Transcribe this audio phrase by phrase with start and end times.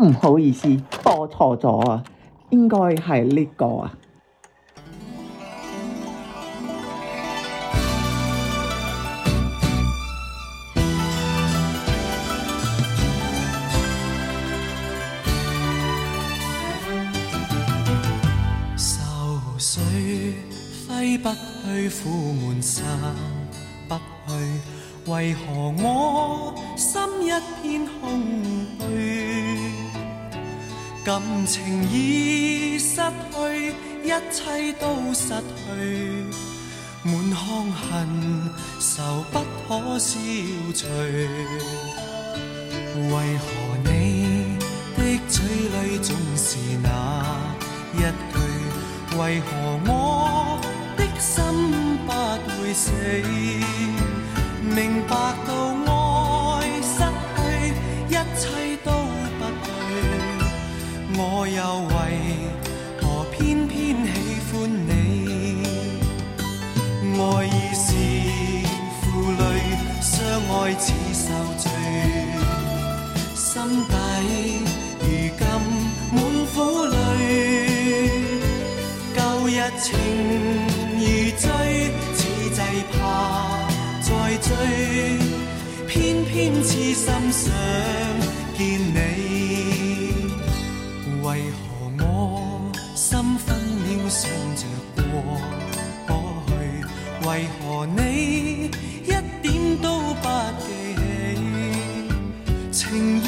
[0.00, 0.68] 唔 好意思，
[1.02, 2.02] 播錯咗啊，
[2.50, 3.94] 應該係呢個啊。
[18.76, 19.82] 愁水
[20.88, 22.84] 揮不去，苦闷散，
[25.06, 28.22] 為何我心一片空
[28.80, 28.82] 虛？
[31.04, 32.96] 感情已失
[33.30, 36.24] 去，一切都失去，
[37.02, 40.18] 滿腔恨愁不可消
[40.74, 40.86] 除。
[42.96, 43.44] 為何
[43.84, 44.56] 你
[44.96, 44.98] 的
[45.28, 46.88] 嘴裏總是那
[47.94, 48.00] 一
[48.32, 48.34] 句？
[49.18, 49.50] 為何
[49.86, 50.58] 我
[50.96, 51.44] 的心
[52.06, 52.10] 不
[52.62, 52.90] 會死？
[54.74, 55.14] 明白
[55.46, 55.54] 到
[55.86, 56.98] 愛失
[57.36, 57.38] 去，
[58.08, 58.42] 一切
[58.84, 58.90] 都
[59.38, 59.66] 不對，
[61.16, 61.62] 我又
[61.94, 61.96] 為
[63.00, 63.32] 何偏
[63.68, 63.72] 偏
[64.04, 64.10] 喜
[64.50, 64.52] 歡
[64.88, 64.90] 你？
[67.16, 67.86] 愛已是
[68.98, 69.06] 負
[69.38, 69.42] 累，
[70.02, 70.12] 相
[70.50, 71.22] 愛似受
[71.56, 71.64] 罪。
[73.36, 73.46] 心
[73.86, 73.94] 底
[74.98, 75.06] 如
[75.38, 75.42] 今
[76.10, 76.16] 滿
[76.52, 76.56] 苦
[76.88, 76.92] 淚，
[79.16, 79.86] 舊日情
[86.34, 87.52] 偏偏痴心想
[88.58, 88.96] 见你。
[91.22, 91.62] 为何
[92.00, 96.18] 我心分秒想着过
[96.48, 96.50] 去？
[97.24, 98.68] 为何你
[99.04, 99.10] 一
[99.42, 99.46] 点
[99.80, 100.26] 都不
[100.58, 100.66] 记
[102.72, 102.72] 起？
[102.72, 103.24] 情意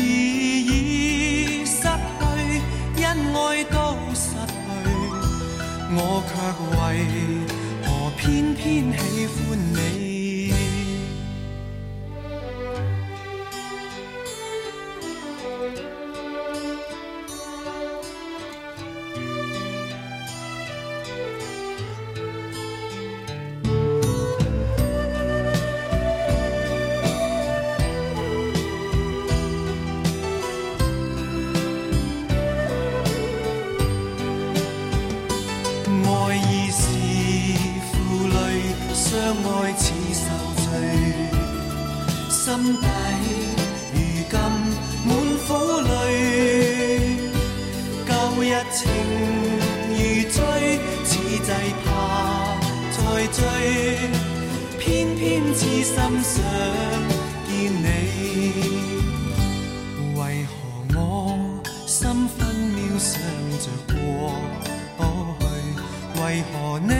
[0.66, 1.86] 已失去，
[3.04, 3.76] 恩爱都
[4.14, 4.56] 失去，
[5.94, 6.34] 我却
[6.74, 6.76] 为
[7.84, 7.86] 何
[8.16, 8.62] 偏偏
[8.98, 9.36] 喜欢
[9.74, 10.05] 你？
[55.66, 56.34] 痴心想
[57.48, 57.50] 见
[57.82, 57.84] 你。
[60.14, 60.54] 为何
[60.94, 60.96] 我
[61.88, 63.20] 心分秒想
[63.58, 63.94] 着过
[65.40, 65.42] 去？
[66.22, 66.22] 为
[66.52, 66.92] 何你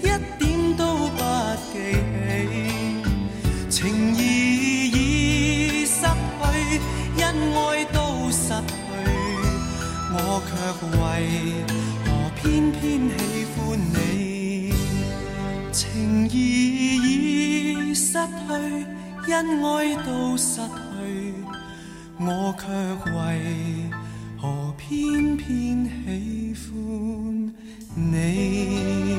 [0.00, 0.02] 一
[0.38, 0.48] 点
[0.78, 1.20] 都不
[1.70, 1.74] 记
[3.68, 3.70] 起？
[3.70, 3.76] 情
[4.16, 4.18] 意
[4.90, 6.42] 已失去，
[7.22, 7.24] 恩
[7.54, 7.96] 爱都
[8.30, 8.72] 失去，
[10.14, 10.16] 我
[10.48, 10.50] 却
[10.96, 11.00] 为
[12.04, 12.06] 何
[12.40, 12.80] 偏偏
[19.28, 21.34] 去，恩爱都失去，
[22.18, 22.66] 我却
[23.12, 23.90] 为
[24.40, 27.52] 何偏偏喜欢
[27.94, 29.18] 你？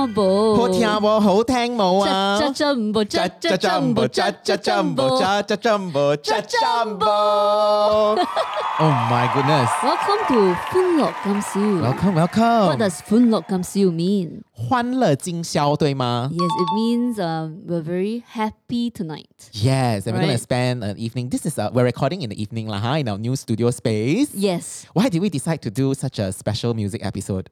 [0.00, 0.56] 好听冇？
[0.56, 1.20] 好听冇？
[1.20, 2.38] 好听冇啊！
[2.40, 4.96] 真真唔冇，真真真唔冇，真真真唔
[5.92, 6.16] 冇。
[6.16, 7.06] Jumbo Jumbo
[8.78, 11.60] Oh my goodness Welcome to 欢乐今宵。
[11.60, 14.42] Welcome What welcome does 欢乐今宵 mean?
[14.70, 19.26] 欢乐今宵对吗 Yes, it means um, we're very happy tonight.
[19.52, 20.40] Yes and we're gonna Right.
[20.40, 23.18] spend an evening This is uh, we're recording in the evening lah huh, in our
[23.18, 24.86] new studio space Yes.
[24.94, 27.50] Why did we decide to do such a special music episode?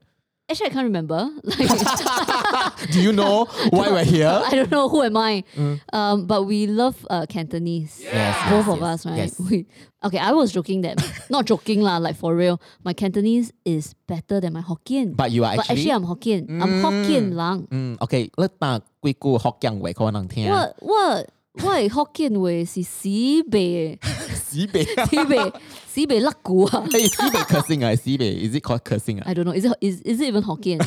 [0.49, 1.29] Actually, I can't remember.
[1.59, 4.41] Like, Do you know why we're here?
[4.45, 5.44] I don't know who am I.
[5.56, 5.79] Mm.
[5.94, 8.01] Um, but we love uh, Cantonese.
[8.01, 9.18] Yes, both yes, of yes, us, right?
[9.18, 9.39] Yes.
[9.39, 9.68] We,
[10.03, 10.97] okay, I was joking that,
[11.29, 12.59] not joking lah, like for real.
[12.83, 15.15] My Cantonese is better than my Hokkien.
[15.15, 15.62] But you are actually.
[15.62, 16.47] But actually, I'm Hokkien.
[16.47, 17.68] Mm, I'm Hokkien lang.
[17.68, 19.94] Mm, okay, let ma quy cu Hokkien way.
[19.94, 21.29] What what
[21.62, 24.00] what Hokkien way si si bei.
[24.33, 24.85] Si bei.
[25.06, 25.51] Si bei.
[25.91, 26.83] 死北甩骨啊！
[26.89, 29.53] 誒西北 cursing 啊，西北，is it called cursing 啊？I don't know.
[29.59, 30.80] Is it is is it even Hokkien？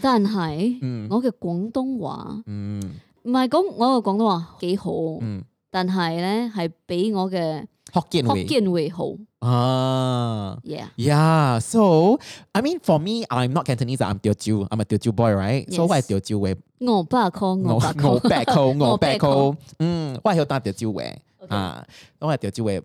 [0.00, 0.78] 但係
[1.10, 2.80] 我嘅廣東話嗯
[3.24, 4.90] 唔係講我嘅廣東話幾好，
[5.20, 9.04] 嗯，但係咧係比我嘅福建話 Hokkien 會好。
[9.40, 10.58] 啊。
[10.64, 10.86] Yeah.
[10.96, 12.18] Yeah, so
[12.52, 14.00] I mean, for me, I'm not Cantonese.
[14.00, 14.66] I'm Teochew.
[14.70, 15.66] I'm a Teochew boy, right?
[15.72, 16.56] So what is Teochew way?
[16.78, 19.56] 我爸 call 我我爸我 call back 口，我我 back back 口。
[19.78, 21.18] 嗯，我係要打 Teochew way。
[21.42, 21.54] Okay.
[21.54, 21.82] Uh,
[22.22, 22.80] oh, Teochew way,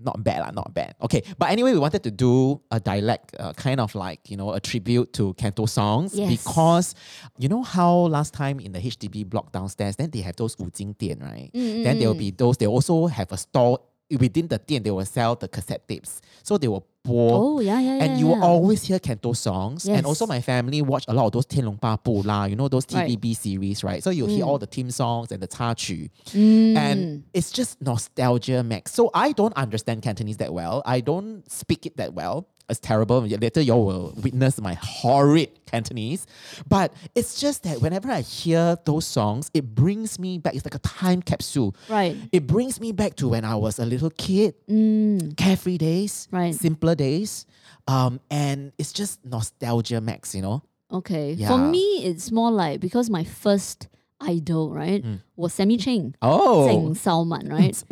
[0.00, 0.94] not bad lah, not bad.
[1.02, 4.52] Okay, but anyway, we wanted to do a dialect, uh, kind of like you know
[4.52, 6.28] a tribute to Canto songs yes.
[6.28, 6.94] because
[7.38, 10.70] you know how last time in the HDB block downstairs, then they have those Wu
[10.70, 11.50] Jing Dian, right?
[11.52, 11.82] Mm-hmm.
[11.82, 12.38] Then there will mm, be mm.
[12.38, 12.56] those.
[12.56, 16.20] They also have a stall within team they will sell the cassette tapes.
[16.42, 19.84] So they will Oh, yeah, yeah, and yeah, you will always hear Canto songs.
[19.84, 19.98] Yes.
[19.98, 22.56] And also my family watch a lot of those Tian Long Ba Bu La, you
[22.56, 23.36] know, those TVB right.
[23.36, 24.02] series, right?
[24.02, 24.30] So you mm.
[24.30, 24.60] hear all mm.
[24.60, 26.08] the team songs and the Ta Chu.
[26.28, 26.76] Mm.
[26.76, 28.94] And it's just nostalgia max.
[28.94, 30.82] So I don't understand Cantonese that well.
[30.86, 32.48] I don't speak it that well.
[32.68, 33.20] It's terrible.
[33.20, 36.26] Later you will witness my horrid Cantonese.
[36.68, 40.54] But it's just that whenever I hear those songs, it brings me back.
[40.54, 41.74] It's like a time capsule.
[41.90, 42.16] Right.
[42.32, 45.36] It brings me back to when I was a little kid Mm.
[45.36, 46.54] carefree days, Right.
[46.54, 47.44] simpler days.
[47.86, 50.62] Um, and it's just nostalgia max, you know?
[50.90, 51.32] Okay.
[51.34, 51.48] Yeah.
[51.48, 53.88] For me, it's more like because my first
[54.21, 55.03] idol, right,
[55.37, 56.13] was Sammy Cheng.
[56.21, 56.67] Oh.
[56.67, 57.71] Zheng Shaoman, right?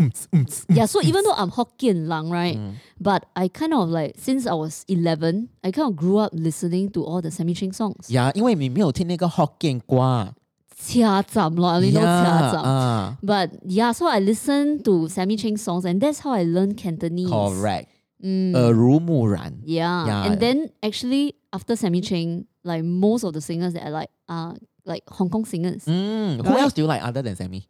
[0.70, 2.58] yeah, so even though I'm Hokkien Lang, right,
[3.00, 6.92] but I kind of like, since I was 11, I kind of grew up listening
[6.92, 8.10] to all the Sammy Cheng songs.
[8.10, 10.34] Yeah, 因为你没有听那个 Hokkien 瓜。
[10.80, 12.62] Chia Zam, lor, I only know Chia Zam.
[12.64, 16.78] ah, But yeah, so I listened to Sammy Cheng songs and that's how I learned
[16.78, 17.30] Cantonese.
[17.30, 17.88] correct.
[18.22, 18.54] Mm.
[18.56, 19.54] 耳濡目染。
[19.64, 20.06] Yeah.
[20.08, 20.24] Yeah.
[20.30, 24.56] And then actually after Sammy Cheng, like most of the singers that I like are
[24.85, 25.85] like Hong Kong singers.
[25.87, 26.61] Mm, who Right.
[26.63, 27.69] else do you like other than Sammy?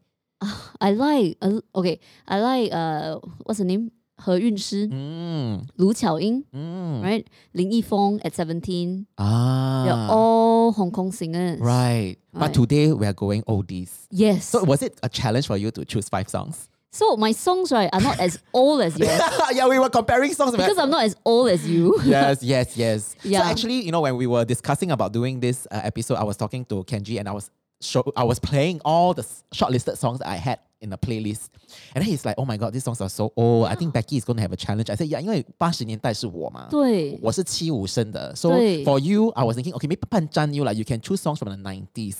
[0.81, 3.93] I like uh, okay, I like uh what's her name?
[4.25, 7.03] He Yunshi, Mm, Lu Qiaoying, mm.
[7.03, 7.27] right?
[7.55, 9.07] Lin Yifeng at 17.
[9.19, 11.59] Ah, They're all Hong Kong singers.
[11.61, 12.17] right.
[12.33, 13.91] But today we are going oldies.
[14.11, 14.47] Yes.
[14.47, 16.69] So, was it a challenge for you to choose five songs?
[17.18, 19.22] my songs, right, are not as old as yours.
[19.54, 20.52] yeah, we were comparing songs.
[20.56, 21.96] because I'm not as old as you.
[22.04, 23.16] yes, yes, yes.
[23.22, 23.42] So Yeah.
[23.44, 26.66] actually, you know, when we were discussing about doing this uh, episode, I was talking
[26.66, 30.28] to Kenji and I was show I was playing all the s- shortlisted songs that
[30.28, 31.50] I had in the playlist.
[31.94, 33.68] And then he's like, oh my god, these songs are so old.
[33.68, 34.90] I think Becky is going to have a challenge.
[34.90, 36.68] I said, yeah, 因为八十年代是我嘛。
[36.72, 37.20] 对。
[37.22, 38.36] 我是七五生的.
[38.36, 38.84] So 对。
[38.84, 41.50] for you, I was thinking, okay, maybe 半占 you like you can choose songs from
[41.56, 42.16] the 90s.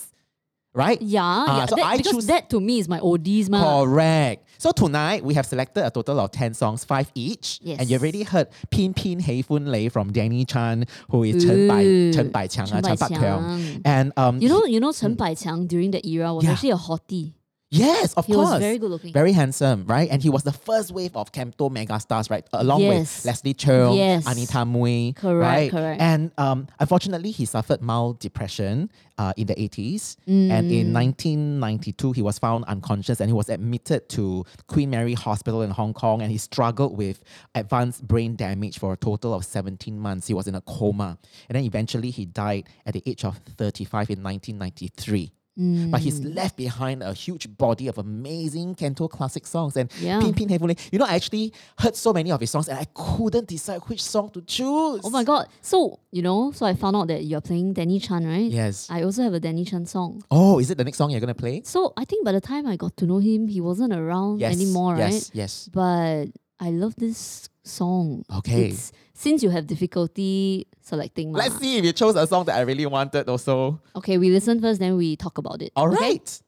[0.74, 1.02] Right?
[1.02, 1.66] Yeah, yeah.
[1.66, 3.82] so that- I because choose- that to me is my oldies, ma.
[3.82, 4.46] Correct.
[4.63, 7.59] So tonight we have selected a total of 10 songs, five each.
[7.63, 7.81] Yes.
[7.81, 11.67] And you already heard Pin Pin Hei Fun Lei from Danny Chan, who is Chen
[11.67, 11.83] Bai
[12.15, 13.83] Chen Bai Qiang, uh, Chen Bak Baiqiang.
[13.85, 16.53] And um You know, you know Chen Baiqiang during that era was Yeah.
[16.53, 17.33] actually a hottie.
[17.73, 18.51] Yes, of He course.
[18.51, 19.13] was very good looking.
[19.15, 20.09] Very handsome, right?
[20.11, 22.47] And he was the first wave of Canto megastars, right?
[22.53, 22.91] Along Yes.
[23.19, 24.27] with Leslie Cheung, Yes.
[24.27, 25.71] Anita Mui, Correct, right?
[25.71, 26.01] correct.
[26.03, 30.17] And um, unfortunately, he suffered mild depression uh, in the 80s.
[30.27, 30.93] And in Mm.
[30.93, 35.95] 1992, he was found unconscious and he was admitted to Queen Mary Hospital in Hong
[35.95, 36.21] Kong.
[36.23, 37.23] And he struggled with
[37.55, 40.27] advanced brain damage for a total of 17 months.
[40.27, 41.17] He was in a coma.
[41.49, 45.33] And then eventually, he died at the age of 35 in 1993.
[45.55, 46.35] But he's Mm.
[46.35, 49.77] left behind a huge body of amazing Canto classic songs.
[49.77, 50.19] And Yeah.
[50.21, 52.69] Pin Pin Hei Fun Lei, you know, I actually heard so many of his songs
[52.69, 55.03] and I couldn't decide which song to choose.
[55.05, 55.49] Oh my god.
[55.61, 58.51] So, you know, so I found out that you're playing Danny Chan, right?
[58.51, 58.87] Yes.
[58.89, 60.23] I also have a Danny Chan song.
[60.31, 61.61] Oh, is it the next song you're going to play?
[61.65, 64.55] So I think by the time I got to know him, he wasn't around Yes.
[64.55, 65.31] anymore, yes, right?
[65.35, 65.69] Yes.
[65.71, 66.27] But
[66.61, 68.24] I love this song.
[68.40, 68.70] Okay.
[68.70, 71.40] It's, since you have difficulty selecting, ma.
[71.40, 73.82] Let's see if you chose a song that I really wanted also.
[73.96, 75.72] Okay, we listen first, then we talk about it.
[75.76, 76.20] All okay?
[76.20, 76.42] right.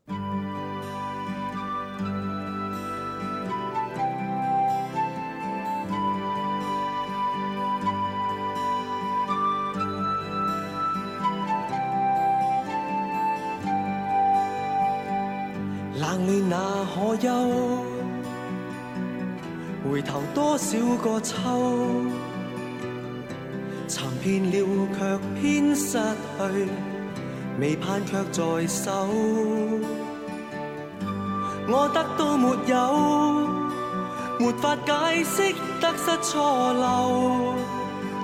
[15.99, 17.82] 冷暖那可休？
[19.90, 21.36] 回頭多少個秋？
[23.86, 26.68] 尋遍了卻偏失去，
[27.60, 29.08] 未盼卻在手。
[31.68, 33.46] 我得到沒有？
[34.40, 37.54] 沒法解釋得失錯漏。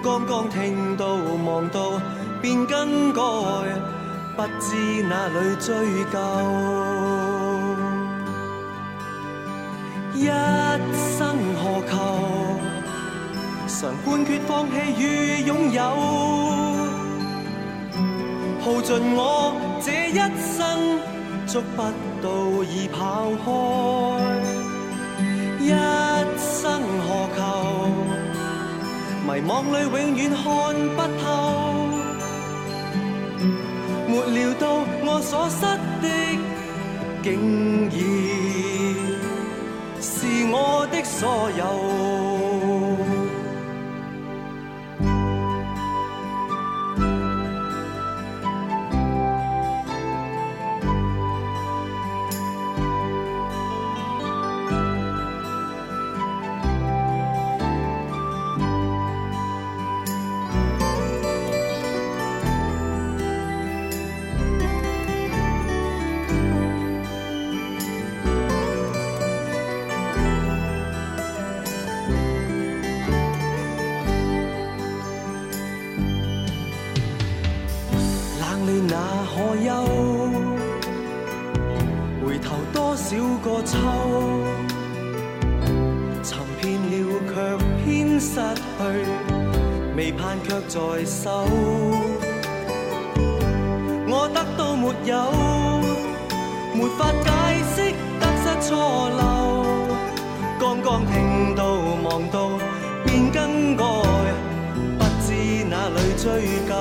[0.02, 1.14] 剛剛聽到
[1.44, 2.00] 望到
[2.40, 3.20] 便更改，
[4.34, 7.29] 不知哪里追究。
[10.14, 10.26] 一
[11.18, 11.92] 生何求？
[13.68, 15.02] 常判決放棄與
[15.44, 15.80] 擁有，
[18.60, 20.60] 耗盡我這一生，
[21.46, 21.78] 捉不
[22.20, 22.28] 到
[22.64, 22.98] 已跑
[23.46, 23.46] 開。
[25.60, 25.68] 一
[26.36, 27.40] 生何求？
[29.24, 30.44] 迷惘裏永遠看
[30.96, 31.24] 不透，
[34.08, 34.62] 沒料到
[35.06, 35.62] 我所失
[36.02, 36.04] 的，
[37.22, 37.28] 竟
[37.88, 37.94] 然
[40.00, 42.49] 是我的所有。
[83.70, 83.76] 秋，
[86.24, 86.92] 尋遍了
[87.28, 87.32] 卻
[87.84, 88.82] 偏失去，
[89.96, 91.46] 未盼卻在手。
[94.08, 95.14] 我得到沒有？
[96.74, 97.28] 沒法解
[97.76, 97.78] 釋
[98.18, 98.74] 得失錯
[99.20, 99.20] 漏。
[100.58, 101.62] 剛剛聽到
[102.02, 102.36] 望到
[103.04, 103.84] 便更改，
[104.98, 105.28] 不知
[105.70, 106.26] 哪里追
[106.68, 106.72] 究。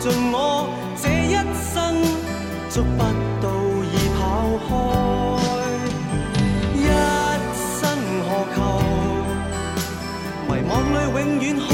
[0.00, 1.34] 尽我这一
[1.74, 1.76] 生，
[2.70, 3.02] 捉不
[3.42, 3.44] 到
[3.82, 4.20] 已跑
[4.66, 4.68] 开。
[6.74, 6.86] 一
[7.58, 7.80] 生
[8.26, 8.56] 何求？
[10.48, 11.68] 迷惘里永远看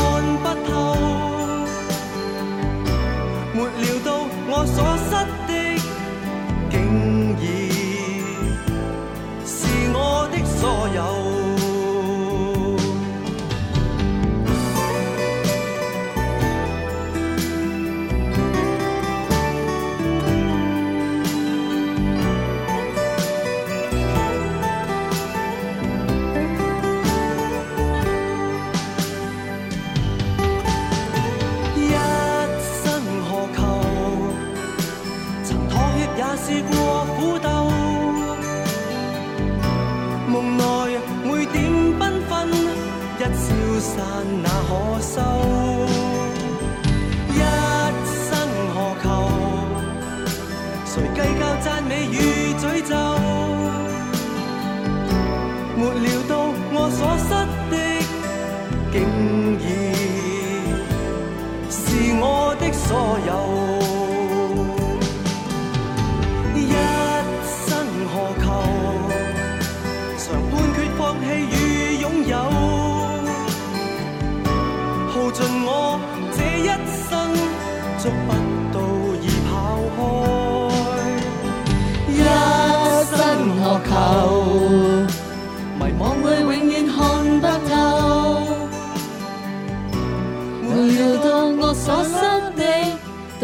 [62.94, 63.43] 所有。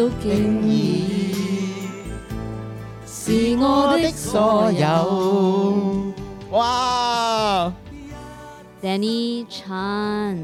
[0.00, 1.04] 都竟已
[3.06, 6.12] 是我的所有。
[6.50, 7.72] 哇
[8.82, 10.38] Danny Chan。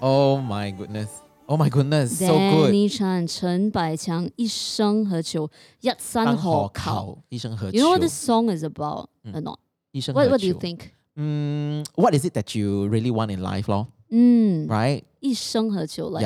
[0.00, 1.08] ！Oh my goodness!
[1.46, 2.16] Oh my goodness!
[2.16, 2.70] So good.
[2.70, 6.68] Danny Chan 陈百强一生何求，一生当何求。
[6.68, 9.58] 可靠，一生何求 You know what this song is about or not?
[9.92, 10.90] 一生 What 何 What do you 求 think?
[11.16, 13.86] Mm, what is it that you really want in life, lor?
[14.10, 15.02] 嗯， Right?
[15.20, 16.08] 一生何求？
[16.10, 16.22] Like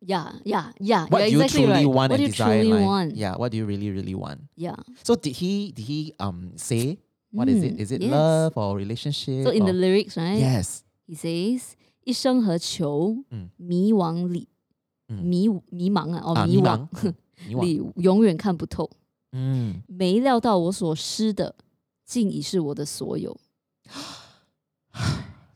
[0.00, 0.32] yeah.
[0.44, 1.06] yeah, yeah, yeah.
[1.08, 1.86] What you're do you exactly truly right.
[1.86, 2.86] want What and do you desire in truly life?
[2.86, 3.16] want?
[3.16, 3.34] Yeah.
[3.36, 4.40] What do you really, really want?
[4.56, 4.76] Yeah.
[5.04, 5.72] So did he?
[5.72, 6.98] Did he um say
[7.30, 7.76] what is it?
[7.76, 8.10] Mm, Is it yes.
[8.10, 9.44] love or relationship?
[9.44, 10.38] So in the or- lyrics, right?
[10.38, 10.82] yes.
[11.06, 11.74] He says
[12.04, 13.50] 一生何求嗯？
[13.56, 14.48] 迷惘里，
[15.08, 17.14] 嗯迷迷茫啊，哦，啊，迷惘迷茫，嗯
[17.48, 17.60] 迷惘。
[17.62, 18.90] 里永远看不透。
[19.32, 21.54] 嗯，没料到我所失的，
[22.04, 23.38] 竟已是我的所有。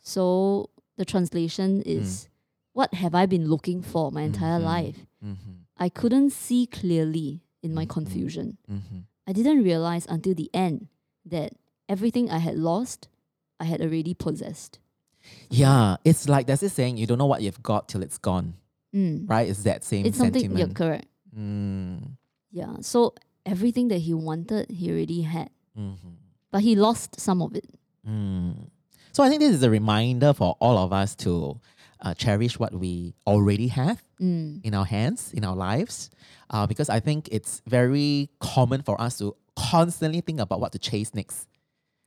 [0.02, 2.26] So the translation is,
[2.73, 4.33] what have I been looking for my mm-hmm.
[4.33, 4.65] entire mm-hmm.
[4.65, 4.97] life?
[5.23, 5.51] Mm-hmm.
[5.77, 7.91] I couldn't see clearly in my mm-hmm.
[7.91, 8.57] confusion.
[8.71, 8.99] Mm-hmm.
[9.27, 10.87] I didn't realize until the end
[11.25, 11.53] that
[11.87, 13.07] everything I had lost,
[13.59, 14.79] I had already possessed.
[15.49, 18.55] Yeah, it's like there's this saying, you don't know what you've got till it's gone.
[18.95, 19.29] Mm.
[19.29, 19.47] Right?
[19.47, 20.69] It's that same it's something, sentiment.
[20.69, 21.05] Yeah, correct.
[21.37, 22.17] Mm.
[22.51, 23.13] Yeah, so
[23.45, 25.49] everything that he wanted, he already had.
[25.77, 26.09] Mm-hmm.
[26.51, 27.65] But he lost some of it.
[28.07, 28.69] Mm.
[29.13, 31.59] So I think this is a reminder for all of us to
[32.01, 34.62] uh, cherish what we already have Mm.
[34.63, 36.10] in our hands, in our lives,
[36.50, 40.79] uh, because I think it's very common for us to constantly think about what to
[40.79, 41.48] chase next,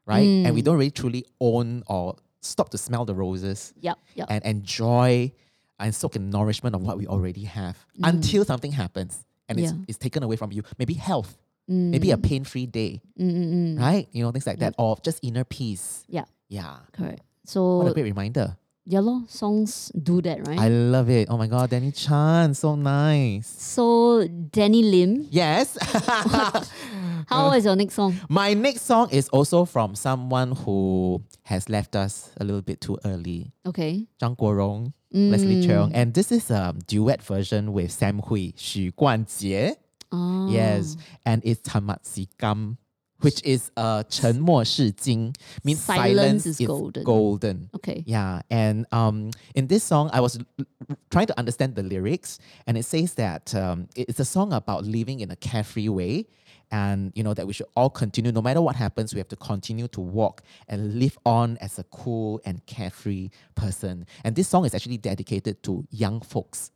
[0.06, 0.26] right?
[0.44, 0.64] And we Mm.
[0.66, 3.98] don't really truly own or stop to smell the roses Yep.
[4.14, 4.26] Yep.
[4.30, 5.32] and enjoy
[5.78, 9.78] and soak in nourishment of what we already have until something happens and it's, Mm.
[9.78, 9.84] Yeah.
[9.88, 10.62] it's taken away from you.
[10.78, 11.36] Maybe health,
[11.68, 12.22] maybe a Mm.
[12.22, 13.78] pain free day, Mm, mm, mm.
[13.80, 14.08] right?
[14.12, 14.76] You know, things like Yep.
[14.76, 16.04] that, or just inner peace.
[16.08, 16.24] Yeah.
[16.48, 16.78] Yeah.
[16.92, 17.20] Correct.
[17.20, 18.56] What a So great reminder.
[18.86, 20.58] Yeah, lor, songs do that, right?
[20.58, 21.28] I love it.
[21.30, 23.46] Oh my God, Danny Chan, so nice.
[23.48, 25.76] so Danny Lim, Yes.
[27.28, 28.14] how is your next song?
[28.28, 32.98] My next song is also from someone who has left us a little bit too
[33.04, 33.52] early.
[33.66, 34.06] Okay.
[34.20, 35.66] Zhang Guorong, Leslie Mm.
[35.66, 35.90] Cheung.
[35.94, 39.76] And this is a duet version with Sam Hui, Xu Guanjie.
[40.12, 40.48] Ah.
[40.48, 40.96] Yes.
[41.24, 42.76] And it's Tamat Sikam
[43.23, 47.03] which is uh 沉默是金 means Silence silence, is is golden.
[47.03, 47.69] golden.
[47.73, 48.03] Okay.
[48.05, 50.45] Yeah, and um, in this song, I was l-
[50.89, 54.53] l- trying to understand the lyrics, and it says that um, it- it's a song
[54.53, 56.27] about living in a carefree way,
[56.71, 59.35] and you know that we should all continue, no matter what happens, we have to
[59.35, 64.05] continue to walk and live on as a cool and carefree person.
[64.23, 66.71] And this song is actually dedicated to young folks.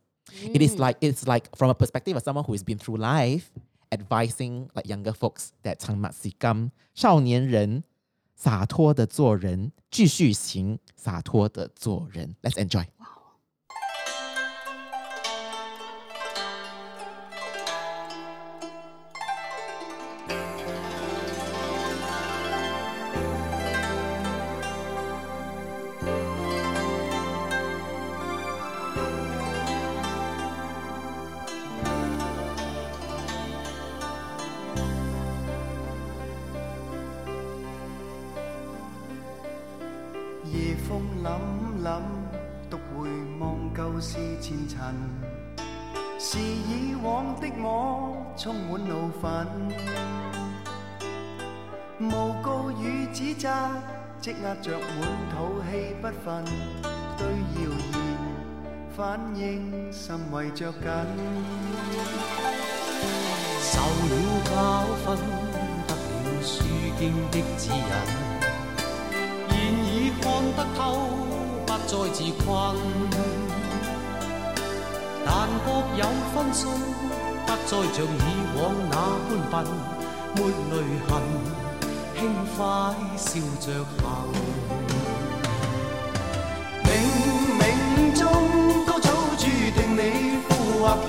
[0.52, 3.50] It is like it's like from a perspective of someone who has been through life,
[3.90, 7.84] advising like younger folks that 长马西干少年人
[8.34, 12.34] 洒脱的做人，继续行洒脱的做人。
[12.42, 12.82] Let's enjoy.
[12.82, 12.88] 夜
[79.59, 79.67] 般笨，
[80.35, 80.73] 沒淚
[81.07, 81.11] 痕，
[82.15, 82.17] 轻
[82.55, 82.57] 快
[83.17, 83.65] 笑着
[84.01, 84.03] 行。
[86.85, 86.87] 冥
[87.59, 87.61] 冥
[88.17, 88.21] 中
[88.85, 89.99] 都早注定你
[90.47, 90.49] 富
[90.81, 91.07] 或贫，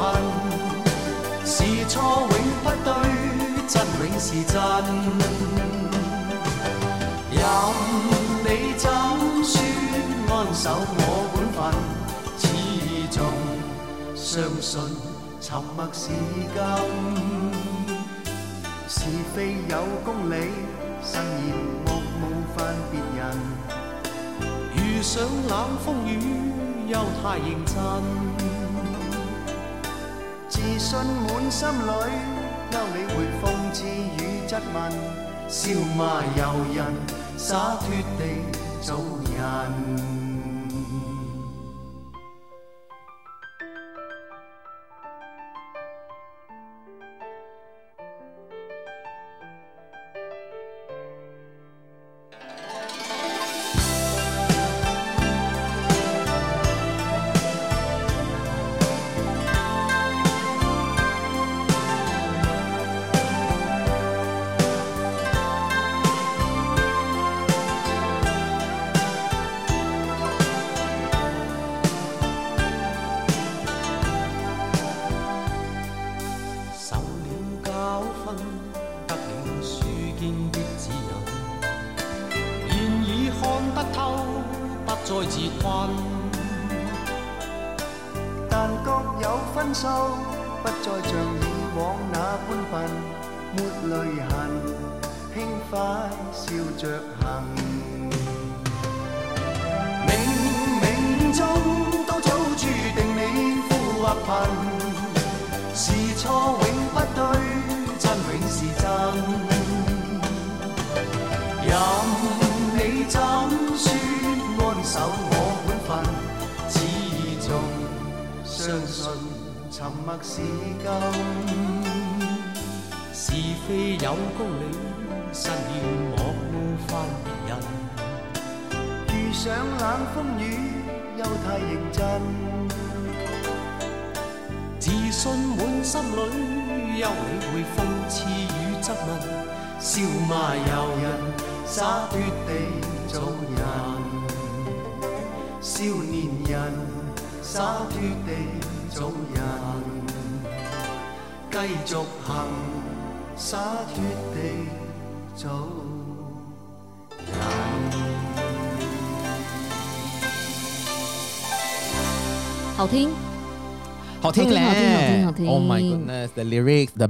[1.45, 1.55] 是
[1.89, 1.95] 错
[2.31, 2.33] 永
[2.63, 2.89] 不对，
[3.69, 4.55] 真永是真。
[7.33, 7.41] 任
[8.45, 8.85] 你怎
[9.45, 9.53] 说
[10.29, 10.65] 安守
[10.99, 11.01] 我
[11.33, 11.59] 本分，
[12.39, 12.43] 始
[13.11, 13.19] 终
[14.15, 14.29] 相
[14.61, 14.71] 信
[15.41, 17.60] 沉默是金。
[19.11, 20.37] 是非有公理，
[21.03, 23.21] 慎言莫冒犯別人。
[24.77, 25.53] 遇上冷
[25.85, 26.13] 風雨，
[26.87, 27.75] 又太認真。
[30.49, 30.97] 自信
[31.27, 31.91] 滿心裏，
[32.71, 34.79] 休理会讽刺與質問，
[35.49, 36.43] 笑罵由
[36.73, 36.95] 人，
[37.37, 38.23] 洒脱地
[38.81, 38.95] 做
[39.37, 40.30] 人。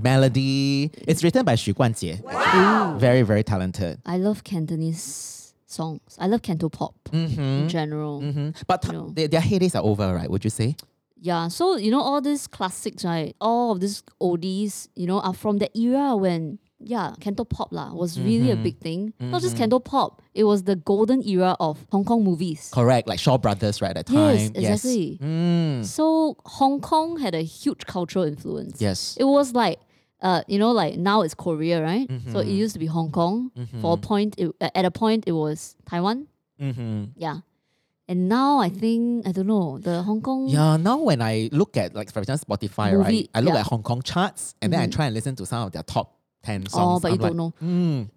[0.03, 0.91] Melody.
[1.07, 2.21] It's written by Xu Guanjie.
[2.99, 3.99] Very, very talented.
[4.07, 6.17] I love Cantonese songs.
[6.19, 8.21] I love Canto pop in general.
[8.21, 9.11] hmm But No.
[9.11, 10.31] their, their heydays are over, right?
[10.31, 10.77] Would you say?
[11.23, 13.37] Yeah, so you know all these classics, right?
[13.41, 17.93] All of these oldies, you know, are from the era when yeah, Canto Pop lah
[17.93, 18.63] was really a Mhm.
[18.63, 19.13] big thing.
[19.21, 19.59] Not just Mhm.
[19.59, 22.71] Canto Pop, it was the golden era of Hong Kong movies.
[22.73, 23.95] Correct, like Shaw Brothers, right?
[23.95, 24.53] At that Yes, time.
[24.57, 25.19] exactly.
[25.21, 25.85] Mm.
[25.85, 28.81] So Hong Kong had a huge cultural influence.
[28.81, 29.15] Yes.
[29.21, 29.79] It was like,
[30.23, 32.09] uh, you know, like now it's Korea, right?
[32.33, 32.57] So it Mhm.
[32.57, 33.51] used to be Hong Kong.
[33.81, 36.27] For a point, it, at a point, it was Taiwan.
[36.61, 37.05] Mm-hmm.
[37.17, 37.39] Yeah.
[38.09, 40.49] And now I think, I don't know, the Hong Kong.
[40.49, 43.31] Yeah, now when I look at like for example Spotify, right?
[43.35, 43.61] I look yeah.
[43.61, 44.93] at Hong Kong charts and then I Mhm.
[44.93, 46.97] try and listen to some of their top ten Oh, songs.
[46.97, 47.53] Oh, but I'm you don't know.
[47.63, 48.11] Mm.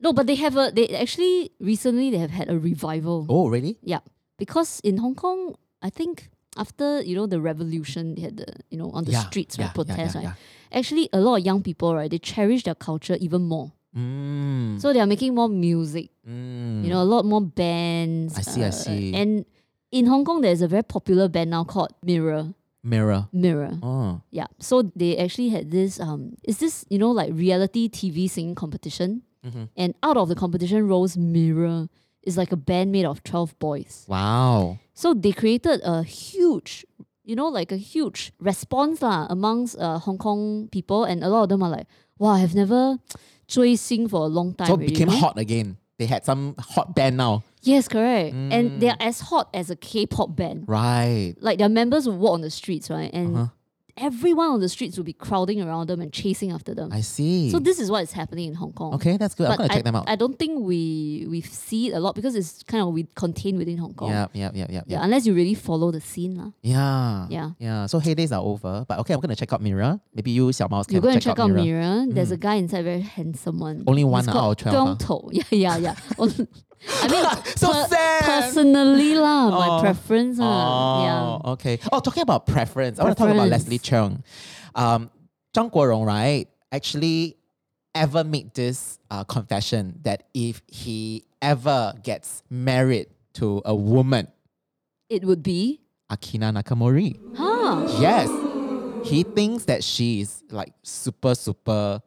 [0.00, 3.26] No, but they have a, they actually, recently, they have had a revival.
[3.28, 3.78] Oh, really?
[3.82, 4.00] Yeah.
[4.38, 8.78] Because in Hong Kong, I think after, you know, the revolution, they had the, you
[8.78, 10.36] know, on the yeah, streets, yeah, right, protest, yeah, right?
[10.72, 13.72] Actually, a lot of young people, right, they cherish their culture even more.
[13.96, 14.80] Mm.
[14.80, 16.82] So they are making more music, Mm.
[16.84, 18.36] you know, a lot more bands.
[18.36, 19.14] I see, I uh, see.
[19.14, 19.44] And
[19.92, 22.54] in Hong Kong, there's a very popular band now called Mirror.
[22.82, 23.28] Mirror.
[23.32, 23.78] Mirror.
[23.82, 24.20] Oh.
[24.30, 24.46] Yeah.
[24.58, 29.22] So they actually had this, um, is this, you know, like reality TV singing competition.
[29.46, 29.68] Mhm.
[29.76, 31.88] And out of the competition rose Mirror.
[32.26, 34.06] It's like a band made of 12 boys.
[34.08, 34.78] Wow.
[34.94, 36.86] So they created a huge,
[37.24, 41.44] you know, like a huge response lah amongst uh, Hong Kong people, and a lot
[41.44, 41.86] of them are like,
[42.18, 42.98] "Wow, I've never
[43.48, 45.76] 追星 for a long time." So it became hot again.
[45.98, 47.42] They had some hot band now.
[47.62, 48.34] Yes, correct.
[48.34, 48.92] And they Mm.
[48.92, 50.64] are as hot as a K-pop band.
[50.68, 51.34] Right.
[51.40, 53.48] Like their members would walk on the streets, right, and Uh-huh.
[53.96, 56.92] Everyone on the streets would be crowding around them and chasing after them.
[56.92, 57.50] I see.
[57.50, 58.94] So this is what is happening in Hong Kong.
[58.94, 59.48] Okay, that's good.
[59.48, 60.04] I'm gonna I, check them out.
[60.08, 63.58] I don't think we we see it a lot because it's kind of we contained
[63.58, 64.10] within Hong Kong.
[64.10, 66.50] Yeah, yeah, yeah, yeah, Yeah, unless you really follow the scene lah.
[66.62, 67.26] Yeah.
[67.30, 67.50] Yeah.
[67.58, 67.86] Yeah.
[67.86, 68.84] So heydays are over.
[68.88, 70.00] But okay, I'm gonna check out Mirror.
[70.14, 71.64] Maybe you, Xiao Mouse, can You go and check, check out Mirror.
[71.64, 72.06] Mirror.
[72.08, 72.40] There's a mm.
[72.40, 73.84] guy inside, very handsome one.
[73.86, 75.18] Only one out of 12, huh?
[75.32, 75.94] Yeah, yeah, yeah.
[76.88, 77.24] I mean,
[77.56, 78.22] So per- sad.
[78.24, 79.80] personally lah, my Oh.
[79.80, 80.46] preference lah.
[80.46, 81.52] Oh, Yeah.
[81.52, 81.78] okay.
[81.92, 83.64] Oh, talking about preference, I want to talk about Preference.
[83.68, 84.22] Leslie Cheung.
[84.74, 85.10] Um,
[85.54, 87.36] Zhang Guorong, right, actually
[87.94, 94.26] ever made this uh, confession that if he ever gets married to a woman,
[95.08, 97.86] It would be, Akina Nakamori, huh?
[98.00, 98.28] yes,
[99.06, 102.00] he thinks that she is like super, super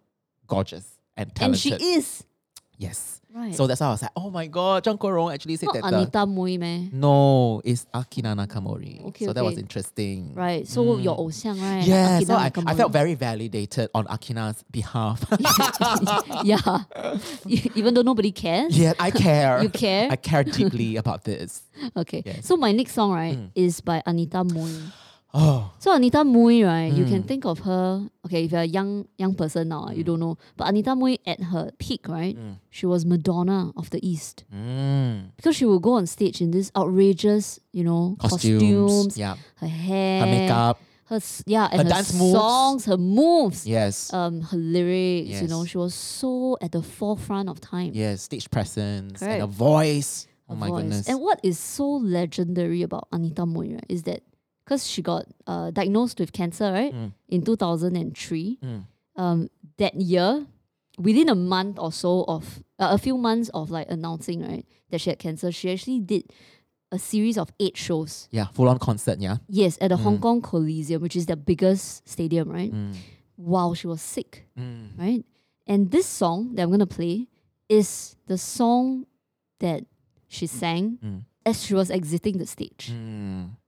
[0.48, 1.72] gorgeous and talented.
[1.74, 1.82] And talented.
[1.82, 2.24] she is.
[2.78, 3.16] Yes.
[3.38, 3.54] Right.
[3.56, 5.91] So that's why I was like, oh my god, Zhang Guorong actually said Not that.
[5.91, 6.89] the- Anita Mui meh?
[6.91, 9.06] no, it's Akina Nakamori.
[9.10, 9.62] Okay, so that was okay.
[9.62, 10.34] interesting.
[10.34, 10.67] Right.
[10.67, 11.04] So Mm.
[11.04, 11.86] your 偶像, right?
[11.86, 15.23] Yeah, so I, I felt very validated on Akina's behalf.
[16.43, 16.84] yeah.
[17.76, 18.78] Even though nobody cares.
[18.78, 19.62] yeah, I care.
[19.62, 20.08] You care?
[20.10, 21.62] I care deeply about this.
[21.95, 22.23] Okay.
[22.26, 22.47] Yes.
[22.47, 23.52] So my next song, right, Mm.
[23.54, 24.73] is by Anita Mui.
[25.39, 27.28] Oh, So Anita Mui, right, you can Mm.
[27.28, 28.10] think of her.
[28.26, 30.38] Okay, if you're a young young person now, you don't know.
[30.58, 32.56] But Anita Mui at her peak, right, Mm.
[32.71, 35.30] she was Madonna of the East mm.
[35.36, 38.62] because she would go on stage in this outrageous, you know, costumes.
[38.63, 40.80] costumes, Yeah, her hair, her makeup.
[41.06, 42.32] her yeah, and Her her, dance moves.
[42.34, 44.12] songs, her moves, Yes.
[44.13, 45.30] um, her lyrics.
[45.30, 45.41] Yes.
[45.43, 47.91] You know, she was so at the forefront of time.
[47.93, 49.34] yes, stage presence Correct.
[49.36, 50.26] and a voice.
[50.50, 50.82] Oh my voice.
[50.82, 51.10] goodness.
[51.10, 54.23] And what is so legendary about Anita Mui right, is that
[54.67, 57.13] because she got uh, diagnosed with cancer, right, Mm.
[57.30, 58.60] in 2003.
[58.62, 58.84] Mm.
[59.15, 60.45] Um, that year,
[60.99, 64.99] within a month or so of uh, a few months of like announcing right that
[64.99, 66.23] she had cancer, she actually did
[66.91, 68.27] a series of eight shows.
[68.32, 69.19] yeah, full on concert.
[69.19, 69.38] Yeah.
[69.47, 70.21] Yes, at the Hong Mm.
[70.21, 72.71] Kong Coliseum, which is the biggest stadium, right?
[72.73, 72.93] Mm.
[73.38, 74.97] While she was sick, Mm.
[74.99, 75.23] right?
[75.65, 77.27] And this song that I'm gonna play
[77.69, 79.06] is the song
[79.60, 79.84] that
[80.27, 81.21] she sang Mm.
[81.45, 82.91] as she was exiting the stage.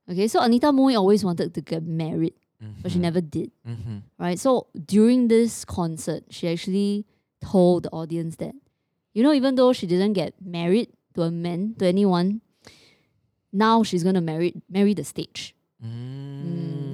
[0.09, 0.13] Mm.
[0.13, 2.33] Okay, so Anita Mui always wanted to get married,
[2.81, 3.01] but she Mhm.
[3.01, 4.01] never did, Mhm.
[4.17, 4.39] right?
[4.39, 7.05] So during this concert, she actually
[7.41, 8.55] told the audience that,
[9.13, 12.41] you know, even though she didn't get married to a man, to anyone,
[13.53, 15.53] now she's gonna marry marry the stage.
[15.81, 16.88] Mm.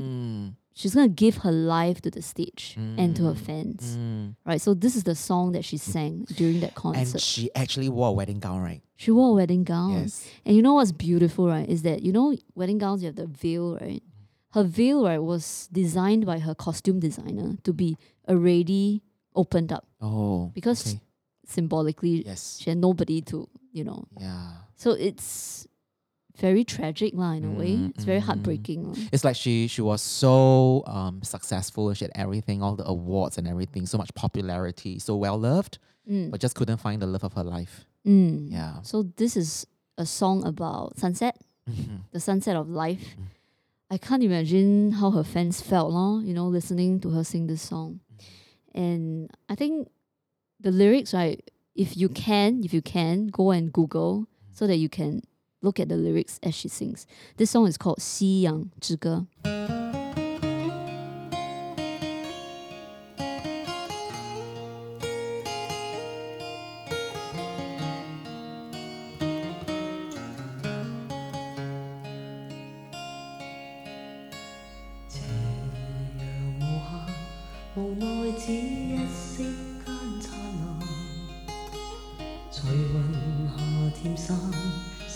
[0.77, 3.37] She's gonna give her life to the stage and to her Mm.
[3.47, 4.35] fans, Mm.
[4.45, 4.59] right?
[4.61, 7.13] So this is the song that she sang during that concert.
[7.15, 8.81] And she actually wore a wedding gown, right?
[8.97, 9.93] she wore a wedding gown.
[9.93, 10.25] Yes.
[10.45, 11.67] And you know what's beautiful, right?
[11.67, 14.03] Is that you know wedding gowns you have the veil, right?
[14.51, 19.01] Her veil, right, was designed by her costume designer to be already
[19.35, 20.51] opened up Oh.
[20.53, 21.01] because okay.
[21.47, 22.59] symbolically Yes.
[22.61, 24.05] she had nobody to, you know.
[24.19, 24.51] Yeah.
[24.75, 25.67] So it's
[26.37, 27.75] very tragic, lah, in a way.
[27.77, 28.27] Mm, It's very mm.
[28.27, 28.83] heartbreaking.
[28.91, 28.95] lah.
[29.11, 31.93] It's like she she was so um successful.
[31.93, 36.29] She had everything, all the awards and everything, so much popularity, so well loved, Mm,
[36.29, 37.85] but just couldn't find the love of her life.
[38.05, 38.51] mm.
[38.51, 38.81] Yeah.
[38.83, 39.65] So this is
[39.97, 42.05] a song about sunset, Mhm.
[42.11, 43.15] the sunset of life.
[43.17, 43.31] Mm.
[43.89, 47.61] I can't imagine how her fans felt, lor, you know, listening to her sing this
[47.61, 48.01] song.
[48.01, 48.81] Mm.
[48.83, 49.03] And
[49.49, 49.89] I think
[50.59, 51.41] the lyrics, right,
[51.75, 55.21] if you can, if you can, go and Google so that you can
[55.65, 57.07] Look at the lyrics as she sings.
[57.37, 59.25] This song is called 夕阳之歌。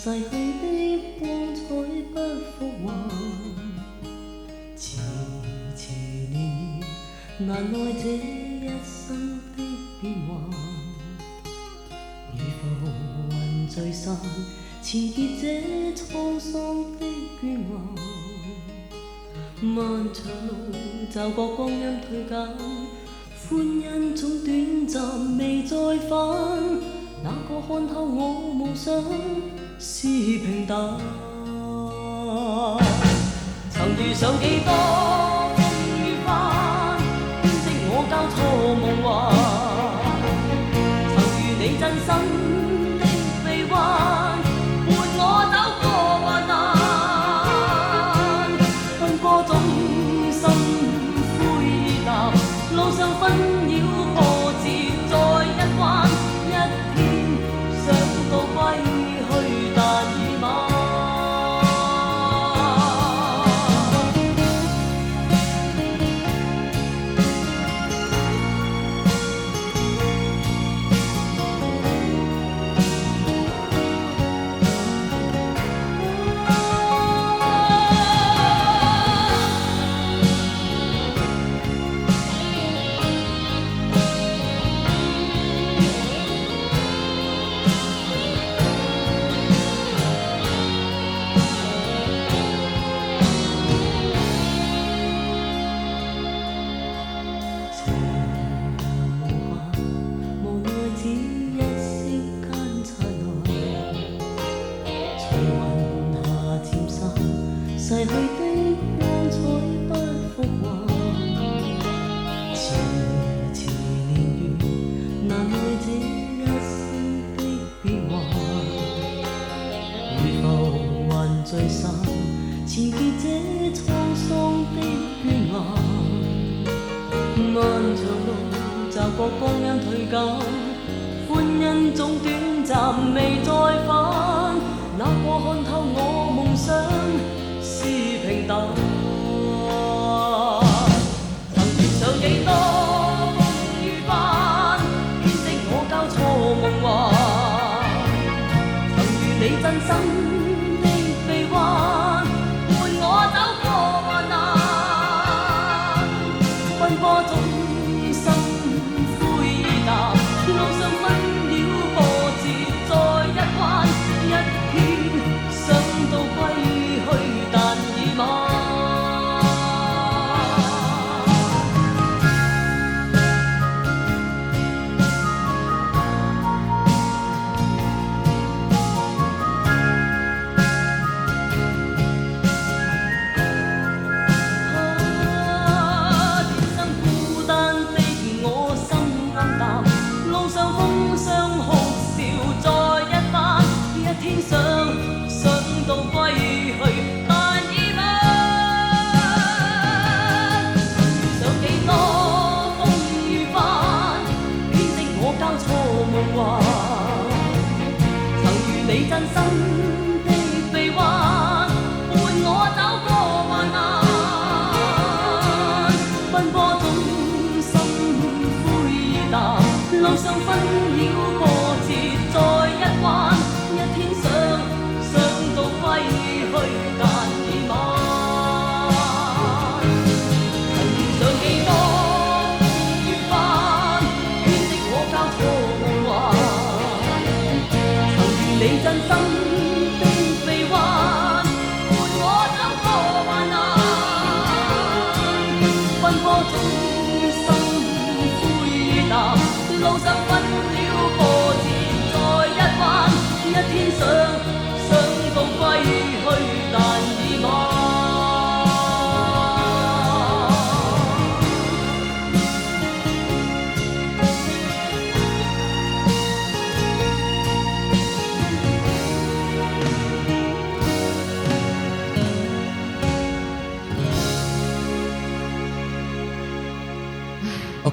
[0.02, 0.39] 逝去。
[8.02, 8.16] 这一
[8.82, 9.58] 生的
[10.00, 10.30] 变幻，
[12.32, 12.58] 如浮
[13.30, 14.16] 云聚散，
[14.80, 15.42] 辞结这
[15.94, 17.04] 沧桑的
[17.42, 17.68] 眷恋。
[19.60, 19.76] 漫
[20.14, 20.24] 长
[21.12, 22.38] 就过光阴退减，
[23.46, 25.76] 欢欣总短暂，未再
[26.08, 26.10] 返。
[27.22, 28.94] 哪个看透我梦想
[29.78, 30.96] 是平淡？
[33.70, 35.09] 曾遇上几多？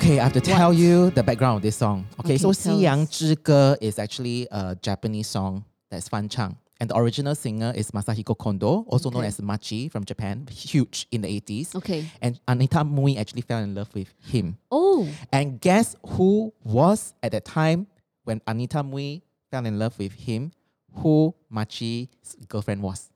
[0.08, 0.78] Okay, I have to tell what?
[0.78, 2.08] you the background of this song.
[2.18, 2.80] Okay, okay so "Siyang
[3.12, 6.56] Yang is actually a Japanese song that's fan chang.
[6.80, 9.18] And the original singer is Masahiko Kondo, also okay.
[9.18, 11.76] known as Machi from Japan, huge in the 80s.
[11.76, 12.10] Okay.
[12.22, 14.58] And Anita Mui actually fell in love with him.
[14.72, 15.10] Oh.
[15.34, 17.88] And guess who was at that time
[18.24, 20.54] when Anita Mui fell in love with him,
[21.04, 22.08] who Machi's
[22.48, 23.10] girlfriend was?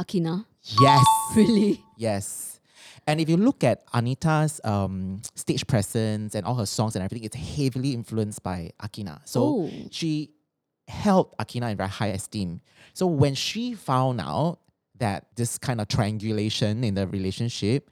[0.00, 0.46] Akina.
[0.80, 1.04] Yes.
[1.36, 1.82] Really?
[1.98, 2.55] Yes.
[3.06, 7.24] And if you look at Anita's um, stage presence and all her songs and everything,
[7.24, 9.20] it's heavily influenced by Akina.
[9.24, 9.70] So Oh.
[9.90, 10.30] she
[10.88, 12.60] held Akina in very high esteem.
[12.94, 14.58] So when she found out
[14.98, 17.90] that this kind of triangulation in the relationship,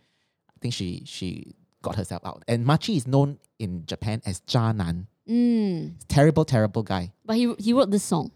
[0.49, 2.43] I think she she got herself out.
[2.49, 5.07] And Machi is known in Japan as Janan.
[5.29, 5.95] Mm.
[6.09, 7.13] Terrible, terrible guy.
[7.25, 8.31] But he he wrote this song.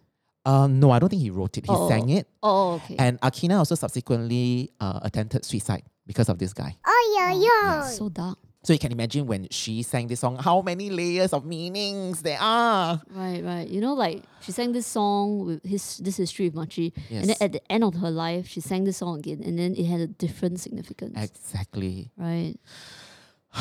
[0.44, 1.66] Um, no, I don't think he wrote it.
[1.66, 1.88] He Oh.
[1.88, 2.26] sang it.
[2.42, 2.96] Oh, okay.
[2.98, 6.72] And Akina also subsequently uh, attempted suicide because of this guy.
[6.88, 8.38] Oh yeah, yeah, so dark.
[8.64, 12.40] So you can imagine when she sang this song, how many layers of meanings there
[12.42, 13.00] are.
[13.14, 13.68] Right, right.
[13.68, 17.36] You know, like she sang this song with his this history with Machi, and then
[17.40, 20.00] at the end of her life, she sang this song again, and then it had
[20.00, 21.14] a different significance.
[21.14, 22.10] Exactly.
[22.18, 22.56] right?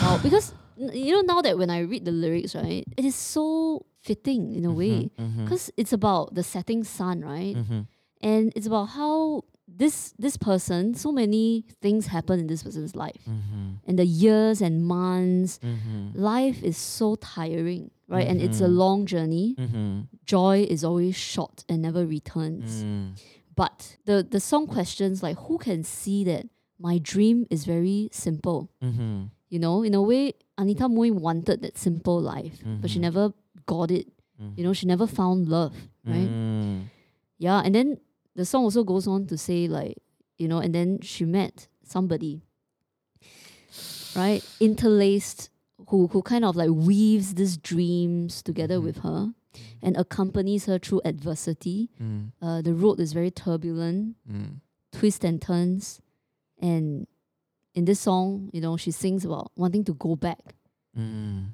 [0.02, 3.86] Wow, because you know now that when I read the lyrics, right, it is so
[4.02, 5.44] fitting in a way Mm-hmm.
[5.46, 7.56] because it's about the setting sun, right?
[7.56, 7.82] Mm-hmm.
[8.22, 13.22] And it's about how this this person, so many things happen in this person's life,
[13.28, 13.68] Mm-hmm.
[13.88, 16.18] and the years and months, Mm-hmm.
[16.20, 18.28] life is so tiring, right?
[18.28, 18.76] And it's a Mhm.
[18.78, 19.56] long journey.
[19.60, 20.02] Mm-hmm.
[20.26, 22.84] Joy is always short and never returns.
[22.84, 23.20] Mm.
[23.56, 26.46] But the the song questions like, who can see that
[26.80, 28.70] my dream is very simple?
[28.82, 29.24] Mm-hmm.
[29.50, 33.34] You know, in a way, Anita Mui wanted that simple life, but she never
[33.66, 34.08] got it.
[34.56, 35.74] You know, she never found love,
[36.06, 36.30] right?
[36.30, 36.90] Mm.
[37.40, 37.98] Yeah, and then
[38.38, 39.98] the song also goes on to say like,
[40.38, 42.42] you know, and then she met somebody,
[44.16, 44.44] right?
[44.60, 45.50] Interlaced,
[45.90, 48.84] who who kind of like weaves these dreams together Mhm.
[48.84, 49.34] with her,
[49.82, 51.90] and accompanies her through adversity.
[52.00, 52.32] Mm.
[52.42, 54.62] Uh, the road is very turbulent, Mm.
[54.92, 56.00] twists and turns,
[56.60, 57.08] and
[57.74, 60.56] in this song, you know, she sings about wanting to go back
[60.98, 61.52] Mm.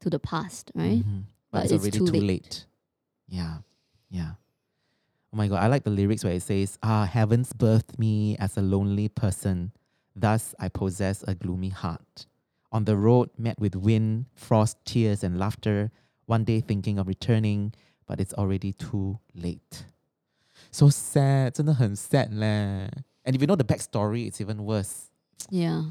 [0.00, 1.04] to the past, right?
[1.04, 1.24] Mhm.
[1.50, 2.22] But But it's already too too, late.
[2.22, 2.66] late.
[3.28, 3.58] Yeah.
[4.10, 4.34] Yeah.
[5.33, 8.57] Oh my god, I like the lyrics where it says, Ah, heavens birthed me as
[8.57, 9.71] a lonely person.
[10.15, 12.25] Thus I possess a gloomy heart.
[12.73, 15.91] On the road, met with wind, frost, tears, and laughter.
[16.25, 17.73] One day thinking of returning,
[18.07, 19.85] but it's already too late.
[20.71, 22.89] So sad, 真的很 sad leh.
[23.23, 25.09] And if you know the backstory, it's even worse.
[25.49, 25.83] Yeah.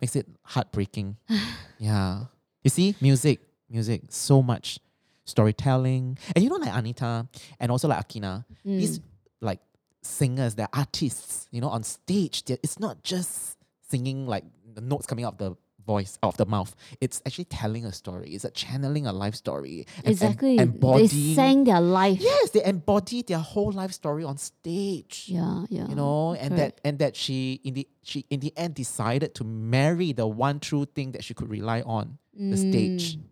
[0.00, 1.16] Makes it heartbreaking.
[1.78, 2.24] yeah.
[2.62, 4.78] You see, music, music, so much
[5.25, 6.17] storytelling.
[6.35, 7.27] And you know, like Anita
[7.59, 9.03] and also like Akina, these Mm.
[9.41, 9.59] like
[10.01, 12.43] singers, they're artists, you know, on stage.
[12.47, 13.57] It's not just
[13.89, 15.55] singing like the notes coming out of the
[15.85, 16.75] voice, out of the mouth.
[17.01, 18.29] It's actually telling a story.
[18.35, 19.85] It's a channeling a life story.
[19.97, 20.57] and- and Exactly.
[20.57, 21.35] they embodying.
[21.35, 22.19] sang their life.
[22.21, 25.87] Yes, they embody their whole life story on stage Yeah, yeah.
[25.89, 26.77] you know and correct.
[26.83, 30.59] that and that she in the she in the end decided to marry the one
[30.59, 33.23] true thing that she could rely on the stage Mm.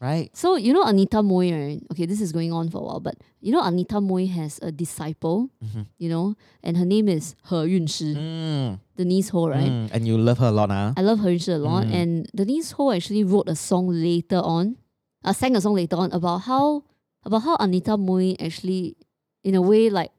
[0.00, 1.80] Right So you know Anita Mui, right?
[1.92, 4.72] Okay, this is going on for a while, but you know Anita Mui has a
[4.72, 5.86] disciple, Mhm.
[6.00, 9.68] you know, and her name is He Yunshi, mm, Denise Ho, right?
[9.70, 10.94] mm, and you love her a lot huh?
[10.96, 11.92] I love He Yunshi a lot, Mm.
[11.92, 14.76] and Denise Ho actually wrote a song later on,
[15.22, 16.84] uh, sang a song later on about how
[17.28, 18.96] about how Anita Mui actually,
[19.44, 20.12] in a way, like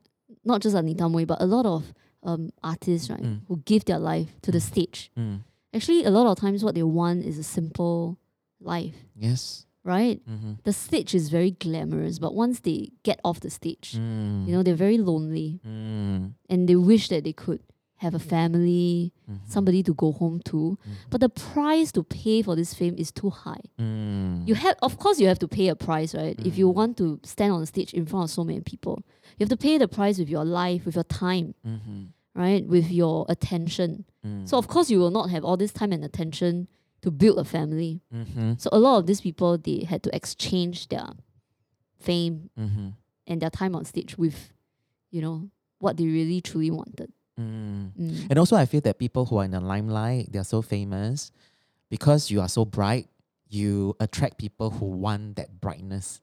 [0.46, 1.90] not just Anita Mui, but a lot of
[2.22, 3.40] um artists, right, Mm.
[3.50, 5.10] who give their life to the stage.
[5.18, 5.42] Mm,
[5.74, 8.20] Actually, a lot of times what they want is a simple
[8.62, 10.22] life, yes right?
[10.30, 10.54] mm-hmm.
[10.64, 14.64] the stage is very glamorous, but once they get off the stage, mm, you know,
[14.64, 17.60] they're very lonely mm, and they wish that they could
[17.98, 20.78] have a family, mhm, somebody to go home to.
[20.82, 23.62] mhm, But the price to pay for this fame is too high.
[23.80, 26.36] mm, You have, of course, you have to pay a price, right?
[26.44, 26.74] If you Mm.
[26.76, 29.04] want to stand on the stage in front of so many people,
[29.38, 32.66] you have to pay the price with your life, with your time, mhm, right?
[32.68, 34.06] With your attention.
[34.26, 36.68] mm, So of course, you will not have all this time and attention
[37.02, 38.02] to build a family.
[38.14, 41.08] mhm, So a lot of these people they had to exchange their
[42.00, 42.94] fame mhm,
[43.28, 44.52] and their time on stage with,
[45.12, 45.50] you know,
[45.80, 47.12] what they really truly wanted.
[47.40, 47.92] mm.
[47.98, 48.28] Mm.
[48.30, 51.32] And also, I feel that people who are in the limelight, they're so famous
[51.90, 53.08] because you are so bright.
[53.50, 56.22] You attract people who want that brightness,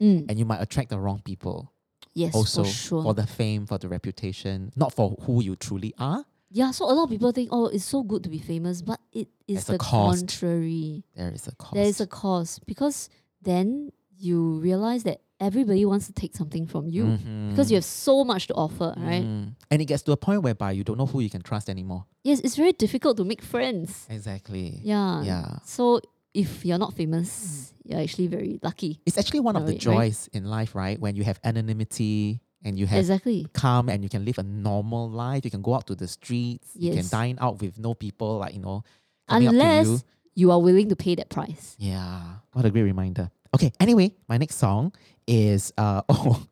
[0.00, 0.26] Mm.
[0.28, 1.72] and you might attract the wrong people.
[2.14, 3.02] Yes, also for sure.
[3.02, 6.24] for the fame, for the reputation, not for who you truly are.
[6.54, 9.00] Yeah, so a lot of people think, oh, it's so good to be famous, but
[9.12, 10.20] it is There's a the cost.
[10.20, 11.02] contrary.
[11.18, 11.74] There is a cost.
[11.74, 13.10] There is a cost because
[13.42, 17.18] then you realize that everybody wants to take something from you
[17.50, 19.24] because you have so much to offer, right?
[19.26, 19.56] Mhm.
[19.70, 22.06] And it gets to a point whereby you don't know who you can trust anymore.
[22.22, 24.06] Yes, it's very difficult to make friends.
[24.08, 24.80] Exactly.
[24.84, 25.24] Yeah.
[25.24, 25.58] Yeah.
[25.66, 26.00] So
[26.32, 29.00] if you're not famous, you're actually very lucky.
[29.04, 29.96] It's actually one of the Right, right.
[30.14, 30.98] joys in life, right?
[31.00, 33.46] When you have anonymity and you have Exactly.
[33.52, 35.44] calm and you can live a normal life.
[35.44, 36.68] You can go out to the streets.
[36.74, 36.94] Yes.
[36.94, 38.82] You can dine out with no people like, you know,
[39.28, 40.00] coming up to Unless you.
[40.34, 41.76] you are willing to pay that price.
[41.78, 42.22] Yeah.
[42.52, 43.30] What a great reminder.
[43.54, 44.92] Okay, anyway, my next song
[45.28, 46.44] is uh oh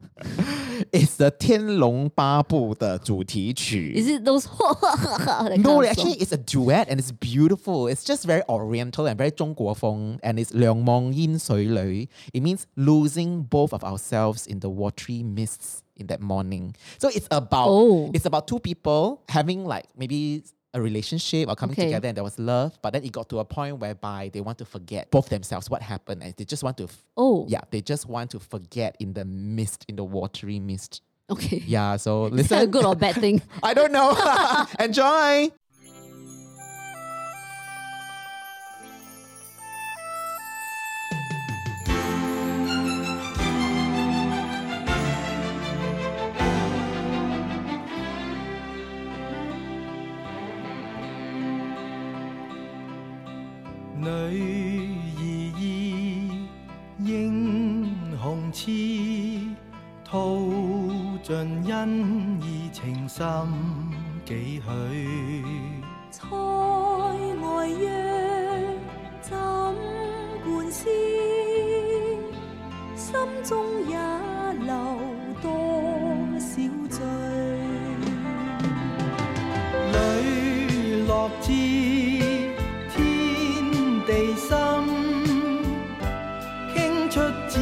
[0.92, 3.94] it's the 天龙八部的主题曲。
[3.96, 6.22] Is it those that No, kind of actually, song?
[6.22, 7.88] it's a duet and it's beautiful.
[7.88, 12.08] It's just very oriental and very 中国风 and it's 两忘烟水里.
[12.34, 16.74] It means losing both of ourselves in the watery mists in that morning.
[17.00, 18.12] So it's about Oh.
[18.14, 20.44] it's about two people having like maybe
[20.75, 21.85] a relationship or coming Okay.
[21.85, 24.59] together and there was love, but then it got to a point whereby they want
[24.59, 27.81] to forget both themselves what happened and they just want to f- Oh, yeah, they
[27.83, 31.03] just want to forget in the mist, in the watery mist.
[31.31, 31.63] okay.
[31.67, 32.39] Yeah, so listen.
[32.41, 33.43] Is that a good or bad thing?
[33.63, 34.17] I don't know.
[34.81, 35.51] Enjoy.
[61.25, 63.25] 盡恩义情深
[64.27, 65.45] 幾許。
[66.11, 66.27] 塞
[67.41, 68.77] 外約
[69.21, 69.39] 怎
[70.45, 70.89] 管思？
[72.97, 73.15] 心
[73.45, 73.97] 中也
[74.65, 74.75] 留
[75.41, 75.47] 多
[76.41, 76.51] 少
[76.91, 76.99] 醉？
[79.93, 79.95] 磊
[81.07, 81.53] 落知
[82.91, 82.99] 天
[84.07, 84.51] 地心，
[86.75, 86.77] 傾
[87.09, 87.55] 出至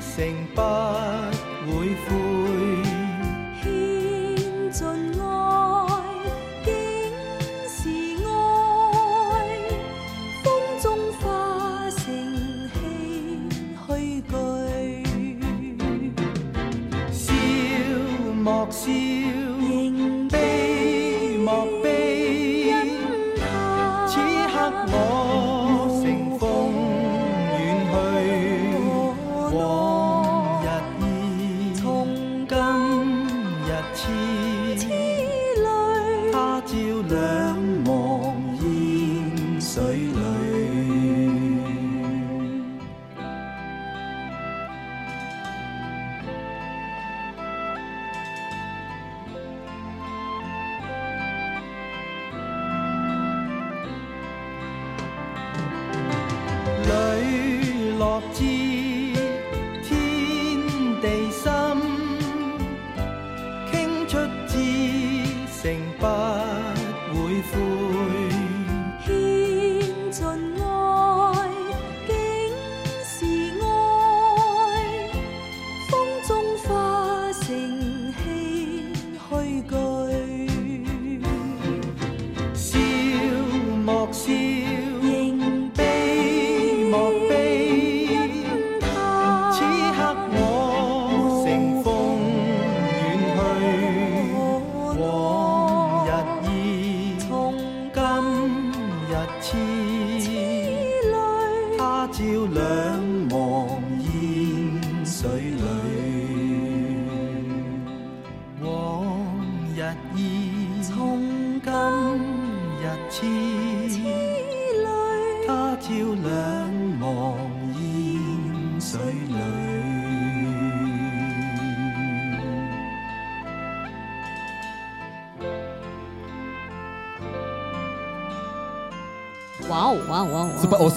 [0.00, 0.60] 誠不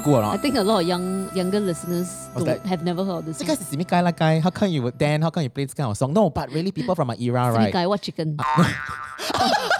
[0.06, 2.62] school or I think a lot of young younger listeners that?
[2.66, 3.38] have never heard of this.
[3.40, 4.40] This guy's Simi guy like guy.
[4.40, 5.22] How come you would Dan?
[5.22, 6.14] How come you play this kind of song?
[6.14, 7.74] No, but really people from my era, Simi right?
[7.74, 8.38] guy, what chicken?
[8.38, 8.70] Simi
[9.34, 9.70] ah.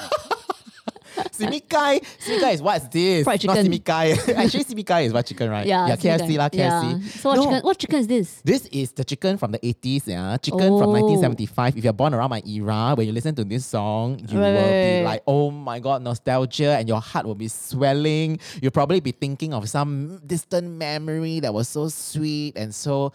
[1.68, 2.00] guy.
[2.20, 3.24] Simi guy is what's this?
[3.24, 3.66] Fried Not chicken.
[3.66, 4.12] Simi guy.
[4.36, 5.66] Actually, Simi guy is what chicken, right?
[5.68, 6.58] yeah, yeah KFC lah, KFC.
[6.58, 7.00] Yeah.
[7.20, 7.44] So what No.
[7.46, 7.62] chicken?
[7.64, 8.42] What chicken is this?
[8.44, 10.38] This is the chicken from the 80s, yeah.
[10.38, 10.94] Chicken from Oh.
[10.94, 11.78] 1975.
[11.78, 15.00] If you're born around my era, when you listen to this song, you Right, will
[15.00, 18.40] be like, oh my god, nostalgia, and your heart will be swelling.
[18.62, 23.12] You'll probably be thinking of some distant memory that was so sweet and so,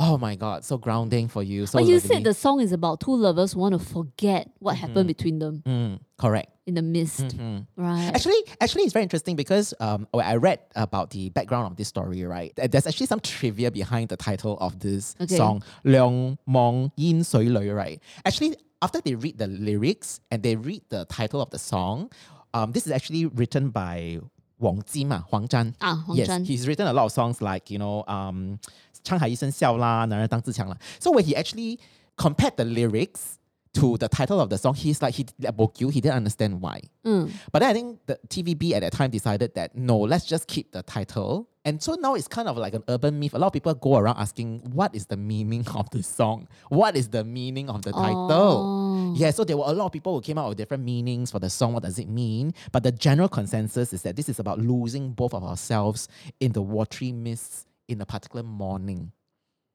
[0.00, 1.66] Oh my God, so grounding for you.
[1.66, 2.08] So but you lovely.
[2.08, 4.86] said the song is about two lovers want to forget what mm-hmm.
[4.86, 5.62] happened between them.
[5.66, 6.52] Mm, correct.
[6.66, 7.60] In the mist, mm-hmm.
[7.82, 8.10] right?
[8.14, 11.88] Actually, actually, it's very interesting because um, oh, I read about the background of this
[11.88, 12.52] story, right?
[12.56, 15.36] There's actually some trivia behind the title of this okay.
[15.36, 18.00] song, "Leong Mong Yin Soi Lui," right?
[18.24, 22.12] Actually, after they read the lyrics and they read the title of the song,
[22.54, 24.20] um, this is actually written by
[24.58, 25.74] Wong Jima, Huang Zhan.
[25.80, 26.46] Ah, Huang yes, Zhan.
[26.46, 28.04] he's written a lot of songs like you know.
[28.06, 28.58] Um,
[29.03, 30.77] 沧海一声笑啦,男人当自强啦.
[30.99, 31.79] So when he actually
[32.17, 33.37] compared the lyrics
[33.73, 36.81] to the title of the song, he's like he like Bokyu, he didn't understand why.
[37.03, 40.47] 嗯 But then I think the TVB at that time decided that no, let's just
[40.47, 41.47] keep the title.
[41.65, 43.33] And so now it's kind of like an urban myth.
[43.33, 46.49] A lot of people go around asking, what is the meaning of the song?
[46.67, 48.27] What is the meaning of the title?
[48.29, 49.13] Oh.
[49.15, 51.39] Yeah, so there were a lot of people who came out with different meanings for
[51.39, 51.71] the song.
[51.71, 52.53] What does it mean?
[52.73, 56.09] But the general consensus is that this is about losing both of ourselves
[56.41, 59.11] in the watery mists in a particular morning.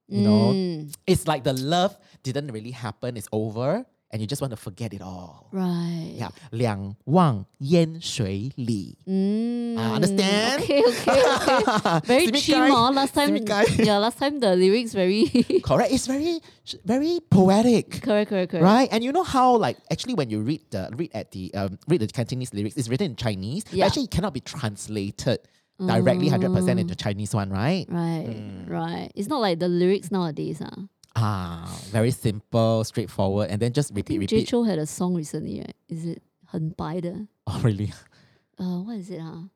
[0.08, 4.40] You know, Mm, it's like the love didn't really happen, it's over, and you just
[4.40, 5.48] want to forget it all.
[5.52, 6.14] right.
[6.16, 8.96] Yeah, 两忘烟水里.
[9.06, 10.62] Mm, Ah, understand?
[10.62, 12.00] Okay, okay, okay.
[12.06, 12.70] Very Simi chim, guy.
[12.72, 12.90] oh.
[12.90, 13.64] Last time, Simi guy.
[13.84, 15.28] yeah, last time the lyrics very
[15.62, 15.92] Correct.
[15.92, 16.40] It's very,
[16.86, 18.00] very poetic.
[18.00, 18.64] correct, correct, correct.
[18.64, 21.78] Right, and you know how like actually when you read the read at the um,
[21.86, 23.64] read the Cantonese lyrics, it's written in Chinese.
[23.64, 23.86] but Yeah.
[23.92, 25.40] Actually, it cannot be translated
[25.78, 26.82] directly hundred percent Mm.
[26.82, 27.86] into Chinese one, right?
[27.88, 28.68] Right, Mm.
[28.68, 29.10] right.
[29.14, 30.60] It's not like the lyrics nowadays.
[30.62, 34.48] Ah, Ah, very simple, straightforward, and then just repeat, J repeat.
[34.48, 35.74] Cho had a song recently, right?
[35.88, 37.26] Is it 很白的?
[37.46, 37.92] Oh, really?
[38.58, 39.20] Uh, what is it?
[39.20, 39.48] Ah,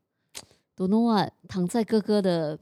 [0.77, 1.33] don't know what.
[1.49, 2.59] 躺在哥哥的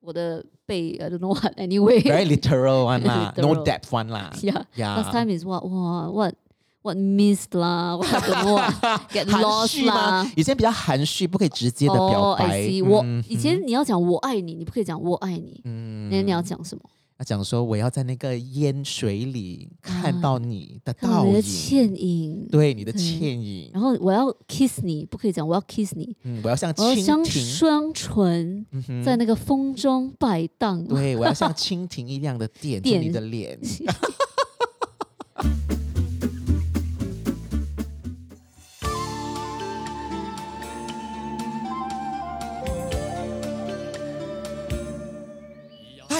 [0.00, 1.54] 我的背 I don't know what.
[1.56, 3.64] Anyway, Very literal one lah, no Literal.
[3.64, 4.30] depth one lah.
[4.42, 4.64] yeah.
[4.76, 4.96] Yeah.
[4.98, 5.64] Last time is what?
[5.64, 6.34] Wow, what?
[6.83, 10.31] What missed 啦？What don't know what get 含 lost 蓄吗啦？？
[10.35, 12.67] 以前比较含蓄，不可以直接的表哦白。
[12.85, 16.83] 我嗯以前你要讲我爱你，你不可以讲我爱你，嗯那你要讲什么？
[17.19, 22.47] 要讲说我要在那个烟水里看啊到你的倒看到你的，倩影。
[22.51, 23.69] 对你的倩影。
[23.73, 30.83] 然后我要 kiss 你，不可以讲我要 kiss 你，嗯，我要像蜻蜓，双唇嗯在那个风中摆荡。
[30.85, 33.57] 对我要像蜻蜓一样的点 着你的脸。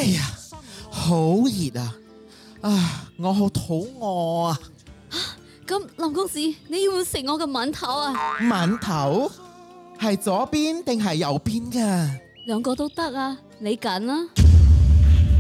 [0.03, 0.21] 哎呀，
[0.91, 1.95] 好熱啊！
[2.59, 4.59] 啊，我好肚餓啊！
[5.65, 8.13] 咁林公子，你要唔要食我嘅饅頭啊？
[8.41, 9.31] 饅頭
[9.97, 12.09] 係左邊定係右邊㗎？
[12.47, 14.27] 兩個都得啊，你揀啦。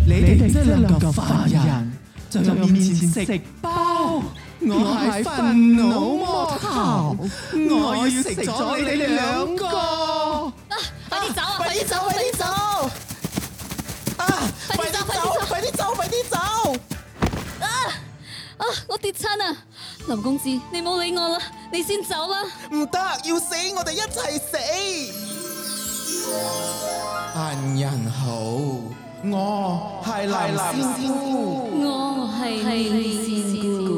[0.05, 1.91] 你哋這兩個凡人
[2.29, 4.23] 在我面前食包，
[4.61, 10.53] 我係憤怒魔頭，我要食咗你哋兩個。
[11.09, 11.57] 快啲走啊！
[11.57, 12.32] 快啲走，快啲走！
[12.32, 12.32] 啊！
[14.67, 16.37] 快啲走，快啲走，快啲走！
[17.59, 17.67] 啊
[18.57, 18.65] 啊！
[18.87, 19.57] 我跌親啊！
[20.07, 21.39] 林公子，你冇理我啦，
[21.71, 22.43] 你先走啦。
[22.71, 24.57] 唔得，要死，我哋一齊死！
[27.35, 28.31] 閒人好，
[29.25, 30.57] 我係林
[30.99, 31.81] 仙姑。
[31.81, 32.41] 我係
[33.25, 33.89] 仙姑。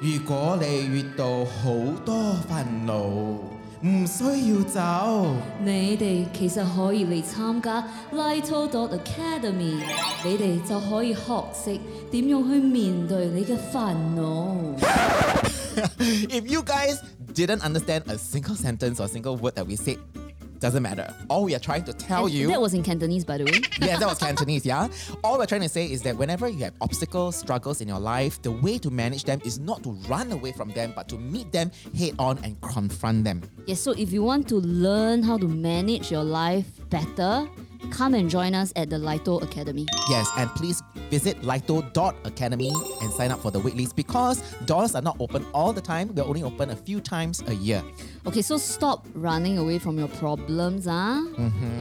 [0.00, 1.70] 如果你遇到好
[2.06, 2.14] 多
[2.48, 3.38] 煩惱，
[3.82, 5.34] 唔需要走。
[5.64, 9.80] 你哋其實可以嚟參加 Lighto Dot Academy，
[10.24, 14.76] 你哋就可以學識點樣去面對你嘅煩惱。
[16.28, 16.98] If you guys
[17.32, 19.98] didn't understand a single sentence or single word that we said,
[20.60, 21.14] doesn't matter.
[21.28, 22.48] All we are trying to tell And you.
[22.48, 23.60] That was in Cantonese, by the way.
[23.80, 24.88] yeah, that was Cantonese, yeah?
[25.24, 28.40] All we're trying to say is that whenever you have obstacles, struggles in your life,
[28.42, 31.50] the way to manage them is not to run away from them, but to meet
[31.52, 33.42] them head on and confront them.
[33.66, 37.48] Yes, so if you want to learn how to manage your life better,
[37.90, 39.86] come and join us at the Lito Academy.
[40.08, 42.70] Yes, and please visit lito.academy
[43.02, 46.08] and sign up for the waitlist because doors are not open all the time.
[46.14, 47.82] They're only open a few times a year.
[48.26, 51.22] Okay, so stop running away from your problems, ah.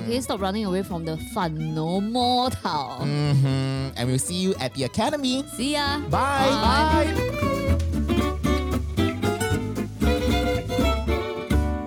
[0.06, 3.00] Okay, stop running away from the fun no more tao.
[3.04, 5.44] hmm And we'll see you at the academy.
[5.58, 6.00] See ya.
[6.10, 6.50] Bye.
[6.64, 8.20] Bye.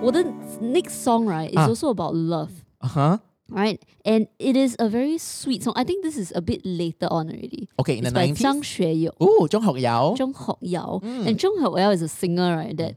[0.01, 0.21] 我的
[0.61, 1.67] next song right is Ah.
[1.69, 2.51] also about love,
[2.83, 3.17] uh huh.
[3.49, 5.73] Right, and it is a very sweet song.
[5.75, 7.69] I think this is a bit later on already.
[7.77, 9.09] Okay, in it's the 90s.
[9.19, 10.15] Oh, Zhong Hok Yao.
[10.15, 11.01] Zhong Hok Yao.
[11.03, 11.27] Mm.
[11.27, 12.95] And Zhong Hok Yao is a singer, right, that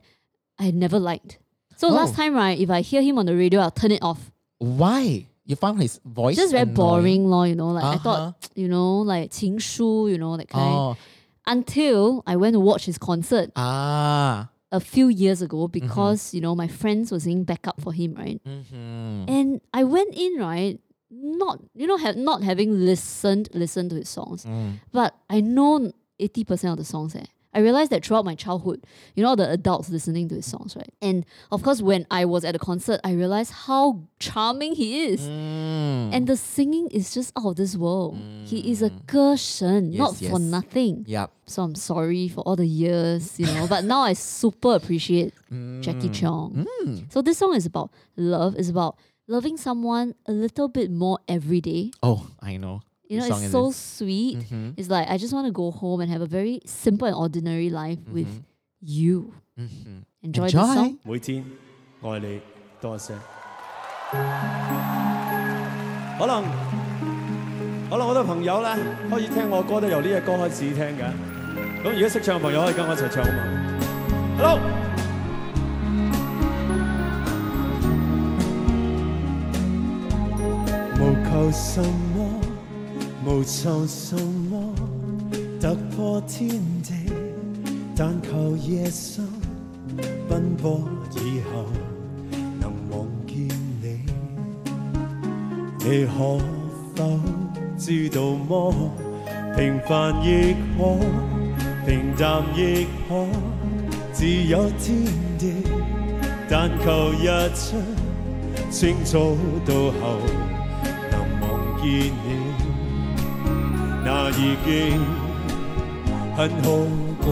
[0.59, 1.39] I never liked.
[1.77, 1.93] So oh.
[1.93, 4.31] last time, right, if I hear him on the radio, I'll turn it off.
[4.59, 5.27] Why?
[5.45, 6.75] You found his voice just very annoying.
[6.75, 7.69] boring, law, you know.
[7.69, 7.95] Like uh-huh.
[7.95, 8.49] I thought, uh-huh.
[8.55, 10.75] you know, like Qing Shu, you know, that kind.
[10.75, 10.97] Oh.
[11.47, 13.51] Until I went to watch his concert.
[13.57, 18.15] Ah a few years ago because, you know, my friends were singing backup for him,
[18.15, 18.41] right?
[18.45, 19.25] Mm-hmm.
[19.29, 24.09] And I went in, right, not, you know, have not having listened, listened to his
[24.09, 24.81] songs, Mm.
[24.93, 27.27] but I know 80% of the songs, eh.
[27.57, 28.85] I realized that throughout my childhood,
[29.15, 30.93] you know, the adults listening to his songs, right?
[31.01, 35.23] And of course, when I was at the concert, I realized how charming he is.
[35.23, 36.11] Mm.
[36.13, 38.19] And the singing is just out of this world.
[38.45, 41.05] He is a 歌神, Yes, not for nothing.
[41.07, 41.31] Yep.
[41.47, 45.33] So I'm sorry for all the years, you know, but now I super appreciate
[45.81, 46.67] Jacky Cheung.
[46.85, 47.11] Mm.
[47.11, 48.99] So this song is about love, is about
[49.29, 51.93] loving someone a little bit more every day.
[52.03, 53.98] Oh, I know You know, song it's is so this?
[53.98, 54.38] sweet.
[54.50, 54.74] Mhm.
[54.78, 57.70] It's like I just want to go home and have a very simple and ordinary
[57.70, 58.44] life with Mhm.
[58.80, 59.34] you.
[59.58, 60.04] Mhm.
[60.24, 60.62] Enjoy, Enjoy.
[60.66, 60.98] the song.
[61.04, 61.44] 每天
[62.02, 62.40] 爱你
[62.80, 63.14] 多一些。
[66.20, 66.44] 可能
[67.90, 68.70] 可能好多朋友咧
[69.10, 71.12] 开始听我歌都由呢只歌开始听嘅。
[71.84, 74.38] 咁如果识唱嘅朋友可以跟我一齐唱啊嘛。
[74.38, 74.60] Hello。
[81.00, 81.82] 无求什
[82.15, 82.15] 么，
[83.27, 84.73] 無求什麼，
[85.61, 86.49] 突破天
[86.85, 86.93] 地，
[87.97, 89.27] 但求夜深
[90.29, 90.81] 奔波
[91.17, 91.67] 以後
[92.61, 93.49] 能望見
[93.83, 93.99] 你。
[95.81, 96.39] 你可
[96.95, 97.19] 否
[97.77, 98.73] 知道么？
[99.57, 100.97] 平凡亦可，
[101.85, 103.27] 平淡亦可，
[104.13, 105.05] 自有天
[105.37, 105.53] 地，
[106.49, 107.77] 但求日出
[108.71, 109.19] 清早
[109.65, 110.21] 到後
[111.11, 112.56] 能望見你，
[114.39, 115.01] 已经
[116.37, 116.65] 很好
[117.25, 117.27] 过。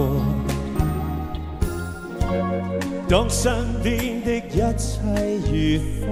[3.06, 3.52] 当身
[3.82, 4.90] 边的一切
[5.44, 5.52] 如
[6.00, 6.02] 风，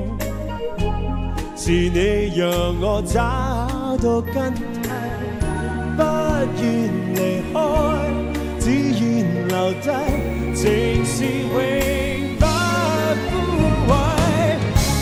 [1.57, 1.99] 是你
[2.37, 2.41] 让
[2.81, 3.17] 我找
[3.97, 4.61] 到根蒂，
[5.97, 6.01] 不
[6.61, 6.63] 愿
[7.15, 7.19] 离
[7.53, 7.57] 开，
[8.61, 8.65] 只
[9.01, 9.03] 愿
[9.49, 9.85] 留低，
[10.55, 10.63] 情
[11.07, 11.57] 是永
[12.39, 12.45] 不
[13.25, 13.31] 枯
[13.89, 13.91] 萎。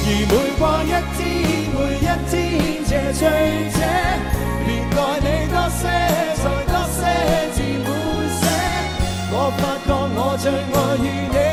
[0.06, 1.18] 而每过一天，
[1.74, 1.98] 每一
[2.30, 2.32] 天
[2.86, 3.20] 这醉
[10.40, 11.49] 最爱与你。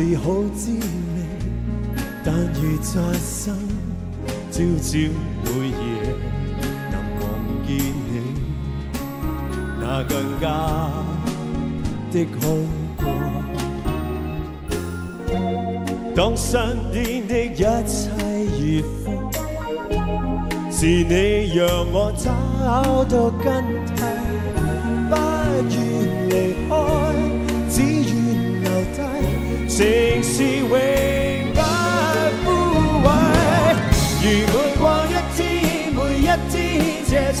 [0.00, 0.80] 是好滋味。
[2.24, 3.54] 但如在生，
[4.50, 4.96] 朝朝
[5.44, 5.74] 每夜
[6.90, 7.22] 能望
[7.66, 7.68] 见
[8.08, 8.10] 你，
[9.78, 10.46] 那更加
[12.10, 12.42] 的好
[12.96, 13.04] 过。
[16.16, 18.00] 当身边的一切
[18.56, 19.06] 如风。
[20.72, 21.12] 是你
[21.54, 22.32] 让我找
[23.04, 23.44] 到根
[23.84, 24.00] 蒂，
[25.10, 25.12] 不
[25.68, 25.70] 愿
[26.30, 26.32] 离
[26.70, 26.72] 开，
[29.80, 30.68] 情是永
[31.54, 31.58] 不
[32.44, 32.46] 枯
[33.02, 33.08] 萎。
[34.22, 35.40] 如每过一天，
[35.94, 36.20] 每一
[36.50, 36.52] 天
[37.08, 37.40] 这最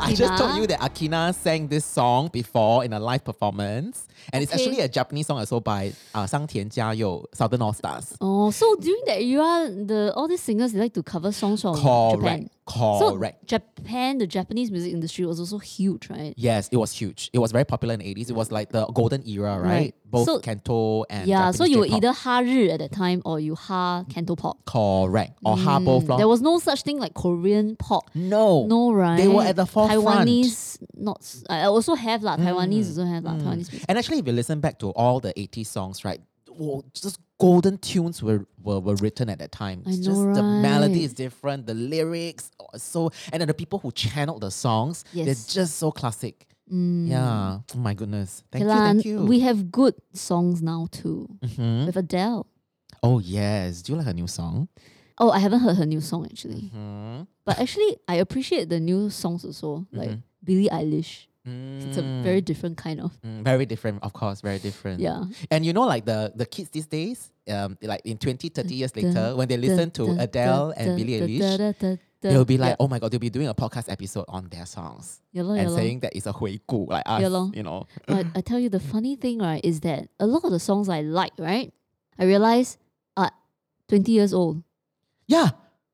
[0.01, 4.43] I just told you that Akina sang this song before in a live performance, and
[4.43, 4.63] it's Okay.
[4.63, 8.15] actually a Japanese song also by uh, Sang Tian Jiayou, Southern All Stars.
[8.19, 11.75] Oh, so during that era, the all these singers they like to cover songs from
[11.75, 12.49] Correct, Japan.
[12.67, 13.39] Correct.
[13.49, 16.33] So Japan, the Japanese music industry was also huge, right?
[16.37, 17.29] Yes, it was huge.
[17.33, 18.29] It was very popular in the 80s.
[18.29, 19.67] It was like the golden era, right?
[19.69, 19.95] Right.
[20.05, 21.97] Both So- Canto and yeah, so Japanese you were J-pop.
[21.97, 24.57] either Ha Ri at that time or you Ha Canto Pop.
[24.65, 26.07] correct or ha Mm, both.
[26.09, 26.17] lor.
[26.17, 28.09] There was no such thing like Korean pop.
[28.13, 29.17] no, No, right?
[29.17, 29.90] They were at the forefront.
[29.95, 31.35] Taiwanese, not.
[31.49, 32.37] I also have lah.
[32.37, 32.89] Taiwanese mm.
[32.89, 33.33] also have lah.
[33.33, 33.41] Mm.
[33.41, 33.85] Taiwanese music.
[33.89, 36.21] And actually, if you listen back to all the 80s songs, right,
[36.59, 39.83] oh, just golden tunes were, were, were written at that time.
[39.85, 43.47] I It's know, just the melody is different, the lyrics oh, are so, and then
[43.47, 45.25] the people who channeled the songs, Yes.
[45.25, 46.45] they're just so classic.
[46.71, 47.09] Mm.
[47.09, 47.59] Yeah.
[47.75, 48.43] Oh my goodness.
[48.51, 48.69] Thank you.
[48.69, 49.25] Thank you.
[49.25, 51.87] We have good songs now too Mhm.
[51.87, 52.45] with Adele.
[53.03, 53.81] Oh yes.
[53.81, 54.69] Do you like a new song?
[55.21, 57.29] Oh, I haven't heard her new song actually, Hmm.
[57.45, 60.23] but actually I appreciate the new songs also, like Mhm.
[60.43, 61.27] Billie Eilish.
[61.45, 63.17] It's a very different kind of.
[63.25, 64.99] Mm, very different, of course, very different.
[65.01, 65.25] Yeah.
[65.49, 68.91] And you know, like the the kids these days, um, like in 20, 30 years
[68.93, 72.81] Da- later, when they listen to da- Adele and Billie Eilish, they'll be like, yeah.
[72.83, 76.01] oh my god, they'll be doing a podcast episode on their songs yeah, and saying
[76.01, 77.85] that it's a 回顾, like us, Yeah you know.
[78.07, 80.89] But I tell you, the funny thing, right, is that a lot of the songs
[80.89, 81.73] I like, right,
[82.19, 82.77] I realize
[83.17, 83.31] are
[83.89, 84.61] 20 years old.
[85.31, 85.49] Yeah,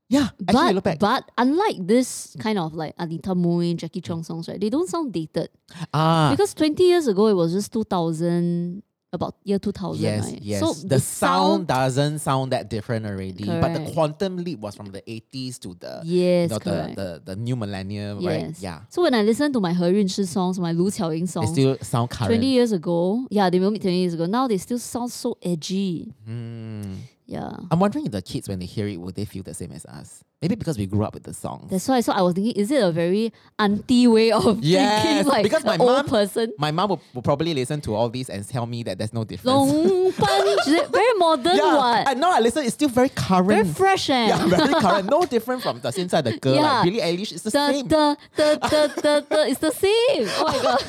[0.09, 0.27] yeah.
[0.47, 0.99] Actually, But, look back.
[0.99, 5.13] but unlike this kind of like Anita Mui, Jacky Cheung songs, right, they don't sound
[5.13, 5.49] dated.
[5.93, 8.83] ah, Because 20 years ago, it was just 2000,
[9.13, 10.41] about year 2000, yes, right?
[10.41, 10.59] yes.
[10.59, 13.61] So the, sound, doesn't sound that different already, Correct.
[13.61, 16.95] but the quantum leap was from the 80s to the, yes, you know, the, correct.
[16.97, 18.47] the, the new millennium, right?
[18.47, 18.61] yes.
[18.61, 18.81] Yeah.
[18.89, 21.77] So when I listen to my He Yunshi songs, my Lu Qiaoying They songs, still
[21.81, 22.31] sound current.
[22.31, 24.25] 20 years ago, yeah, they were made 20 years ago.
[24.25, 26.13] Now they still sound so edgy.
[26.25, 26.93] Hmm.
[27.28, 27.51] Yeah.
[27.71, 29.86] I'm wondering if the kids, when they hear it, will they feel the same as
[29.86, 30.23] us?
[30.41, 31.67] Maybe because we grew up with the song.
[31.69, 31.99] That's why.
[31.99, 35.65] So I was thinking, is it a very auntie way of Yes, thinking, like because
[35.65, 36.53] my an old mom- person?
[36.57, 39.25] My mom will, will probably listen to all these and tell me that there's no
[39.25, 39.45] difference.
[39.45, 41.57] Long punch, very modern.
[41.57, 42.07] yeah, what?
[42.07, 42.32] I know.
[42.32, 42.63] I listen.
[42.63, 43.47] It's still very current.
[43.47, 44.28] very fresh, eh?
[44.28, 45.09] yeah, very current.
[45.17, 46.55] No different from the inside the girl.
[46.55, 46.61] Yeah.
[46.80, 47.88] Like Billie Eilish is the, the, same.
[47.89, 50.28] the, the, the, the, the, it's the same.
[50.38, 50.84] Oh my god.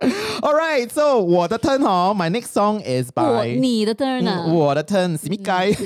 [0.41, 4.45] All right, so 我的 turn 哦 My next song is 我 by 你的 turn 啊。
[4.47, 5.77] 我的 turn 什么街？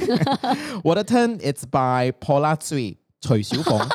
[0.84, 3.88] 我的 turn it's by Paula Tsui 徐小凤。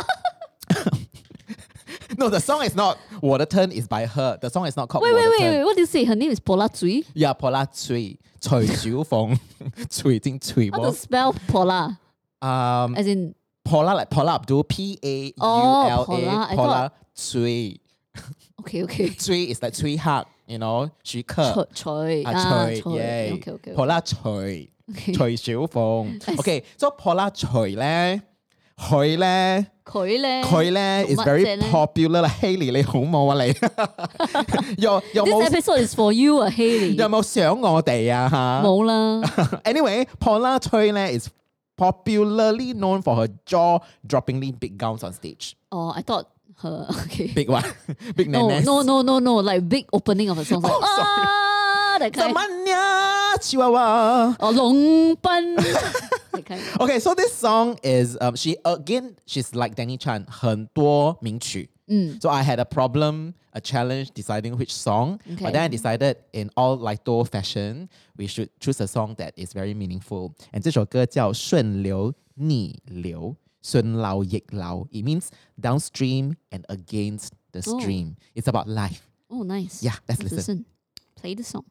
[2.19, 4.37] No, the song is not 我的 turn is by her.
[4.39, 5.53] The song is not called Wait, 我的 wait, wait, turn.
[5.61, 5.65] wait.
[5.65, 6.05] What do you say?
[6.05, 7.05] Her name is Paula Tsui.
[7.15, 9.37] Yeah, Paula Tsui 徐小凤，
[9.91, 11.99] 徐正徐 How to spell Paula?
[12.43, 16.47] Um, As in, Paula like Paula Abdul P A U Oh, L Paula.
[16.49, 17.79] A I Paula Tsui.
[18.61, 19.09] okay, okay.
[19.11, 21.43] Tsui is like Tsui Hak, you know, 徐克。
[21.53, 22.23] Choi, Choi.
[22.25, 22.97] Ah, Ah, Choi, Choi.
[22.99, 23.33] yay.
[23.35, 23.71] Okay, okay.
[23.71, 23.75] okay.
[23.75, 25.13] Paula Choi， Okay.
[25.15, 26.19] 徐小凤。
[26.39, 28.21] Okay, so Paula Choi 咧，
[28.77, 32.29] 佢咧，佢咧，佢咧做 is 乜 very 啫咧 popular 啦。
[32.41, 33.55] Haley 你好冇啊你？
[34.83, 36.95] 有有 This 冇 episode is for you 啊，Haley。
[36.95, 38.63] 有冇想我哋啊吓？
[38.69, 39.21] 冇啦。
[39.65, 41.29] Anyway, Paula Choi 咧 is
[41.77, 45.55] popularly known for her jaw-droppingly big gowns on stage.
[45.71, 46.27] Oh, I thought
[46.63, 46.87] her.
[47.07, 47.29] Okay.
[47.35, 47.65] Big one,
[48.17, 48.65] big No, nanas.
[48.65, 49.37] no, no, no, no.
[49.37, 50.63] Like big opening of a song.
[50.63, 51.27] Like, Oh, sorry.
[51.27, 52.35] ah, that kind.
[52.37, 54.37] Zamania Chihuahua.
[54.41, 56.61] Or 龙奔 that kind.
[56.81, 61.69] Okay, so this song is um she again she's like Danny Chan 很多名曲.
[61.89, 62.21] Mm.
[62.23, 65.19] So I had a problem, a challenge deciding which song.
[65.33, 65.43] Okay.
[65.45, 69.53] But then I decided in all Lito fashion, we should choose a song that is
[69.53, 70.33] very meaningful.
[70.53, 73.35] And 这首歌叫顺流逆流，
[73.68, 74.88] Sun Lao Yek Lao.
[74.92, 78.16] It means downstream and against the stream.
[78.34, 79.10] It's about life.
[79.30, 79.84] Oh, nice.
[79.84, 80.38] Yeah, let's, listen.
[80.38, 80.66] listen.
[81.16, 81.66] Play the song.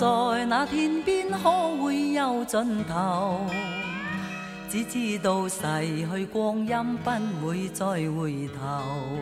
[0.00, 3.44] 在那天邊可會有盡頭，
[4.66, 5.60] 只知道逝
[6.10, 9.18] 去光陰不會再回頭。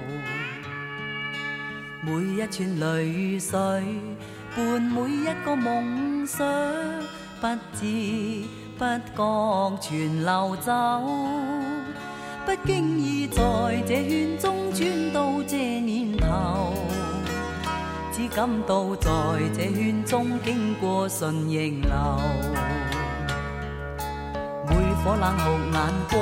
[2.01, 3.59] 每一串淚水
[4.55, 6.47] 伴每一個夢想，
[7.43, 8.45] 不知
[8.79, 8.85] 不
[9.17, 10.73] 覺全流走。
[12.47, 13.43] 不經意在
[13.83, 16.88] 這圈中转到這年頭。
[18.19, 19.09] 只感到在
[19.55, 21.93] 这圈中经过顺逆流，
[24.67, 26.19] 每颗冷酷眼光，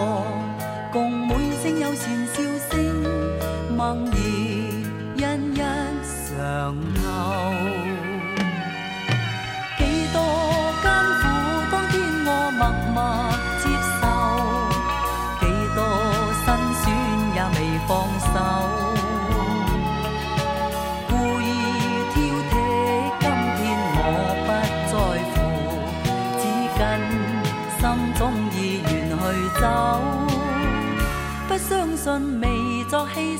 [0.92, 2.76] 共每声友善笑声，
[3.74, 3.96] 默
[5.16, 5.62] 然一一
[6.36, 7.65] 嘗透。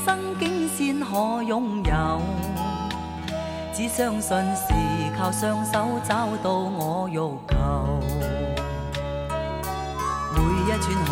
[0.07, 2.23] 生境，先可擁有。
[3.75, 4.73] 只相信是
[5.19, 8.01] 靠雙手找到我欲求。
[10.33, 11.11] 每一串汗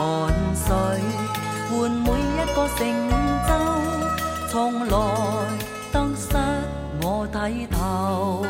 [0.54, 0.66] 水
[1.70, 2.78] 換每一個成
[3.48, 3.50] 就，
[4.48, 4.52] 從
[4.86, 4.92] 來
[5.90, 6.28] 得失
[7.02, 8.46] 我睇透。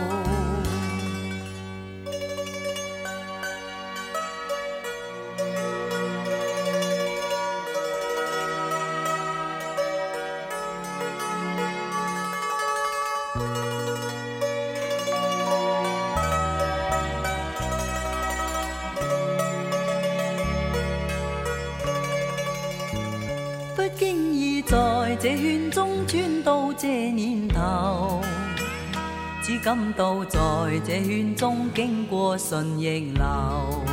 [29.46, 30.38] 只感到在
[30.86, 33.84] 这圈中经过顺逆流。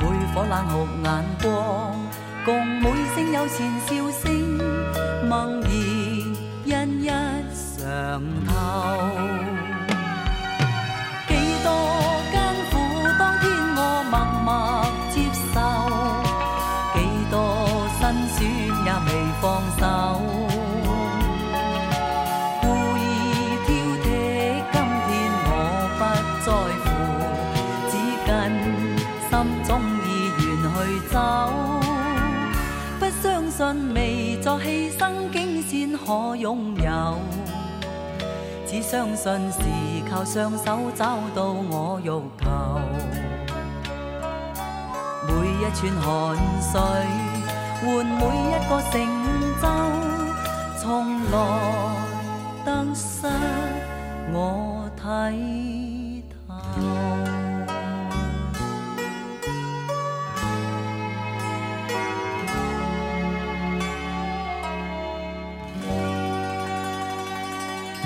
[0.00, 1.94] 每颗冷酷眼光，
[2.46, 4.58] 共每声友善笑聲，
[5.28, 5.60] 萌
[6.64, 7.08] 然一一
[7.52, 9.53] 上透。
[34.54, 36.04] 未作犧牲，竟先可
[36.36, 37.18] 擁有。
[38.66, 39.60] 只相信是
[40.08, 42.44] 靠雙手找到我欲求。
[45.26, 46.80] 每一串汗水
[47.80, 48.94] 換每一個成
[49.60, 49.64] 就，
[50.80, 50.84] 從
[51.30, 51.34] 來
[52.64, 53.26] 得失
[54.32, 55.02] 我睇
[56.46, 57.23] 透。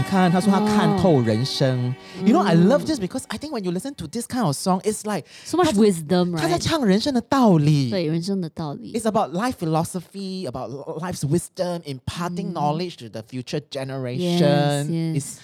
[0.10, 1.94] 看，他说他看透人生。
[2.26, 4.82] You know, I love this because I think when you listen to this kind of song,
[4.84, 6.62] it's like So much 他在 wisdom, 他在 right?
[6.62, 7.90] 唱人生的道理。
[7.90, 14.90] 对人生的道理 It's about life philosophy, about life's wisdom, imparting knowledge to the future generation.
[14.90, 15.16] yes.
[15.16, 15.38] It's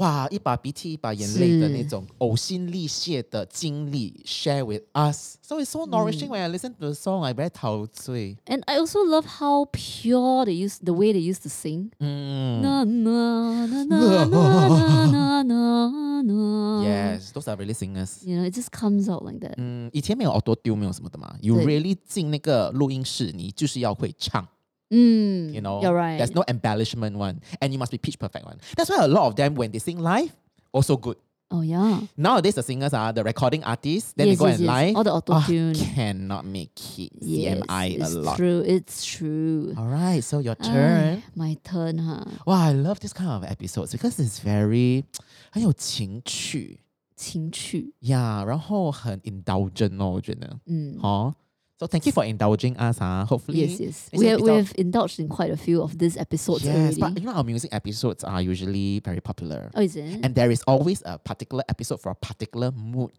[0.00, 5.36] 哇，一把鼻涕一把眼泪的那种呕心沥血的经历 share with us.
[5.42, 7.22] So it's so nourishing when I listen to the song.
[7.22, 8.38] I very 陶醉。
[8.46, 11.90] And I also love how pure they use the way they used to sing.
[11.98, 16.82] 嗯 Na, na, na, na, na, na, na, na.
[16.82, 18.24] Yes, those are really singers.
[18.24, 19.56] You know, it just comes out like that.
[19.58, 21.36] 嗯，以前没有 auto tune 没有什么的嘛。
[21.42, 24.48] You really 进那个录音室，你就是要会唱。
[24.93, 26.17] Mm, You know, you're right.
[26.17, 28.59] There's no embellishment one, and you must be pitch perfect one.
[28.77, 30.31] That's why a lot of them when they sing live,
[30.71, 31.17] also good.
[31.51, 32.01] oh yeah.
[32.17, 34.13] Nowadays the singers are the recording artists.
[34.13, 34.73] Then Yes, they go yes, and yes.
[34.73, 34.95] live.
[34.95, 35.73] All the Ah, auto-tune.
[35.75, 37.11] cannot make it.
[37.21, 38.35] Yes, CMI a it's lot.
[38.37, 38.61] true.
[38.65, 39.73] It's true.
[39.77, 41.23] All right, so your Ah, turn.
[41.35, 42.23] my turn, huh?
[42.45, 45.03] Wow, I love this kind of episodes because it's very
[45.51, 46.79] 很有情趣
[47.15, 47.93] 情趣。
[48.01, 50.59] 呀，然后很 indulgent 哦，我觉得。
[50.67, 50.97] 嗯。
[50.99, 51.33] 好
[51.80, 54.10] ，So thank you for indulging us hopefully Yes, yes.
[54.12, 57.24] We have, we have indulged in quite a few of these episodes Yes, but you
[57.24, 59.70] know our music episodes are usually very popular.
[59.74, 60.20] Oh, is it?
[60.22, 63.12] And there is always a particular episode for a particular mood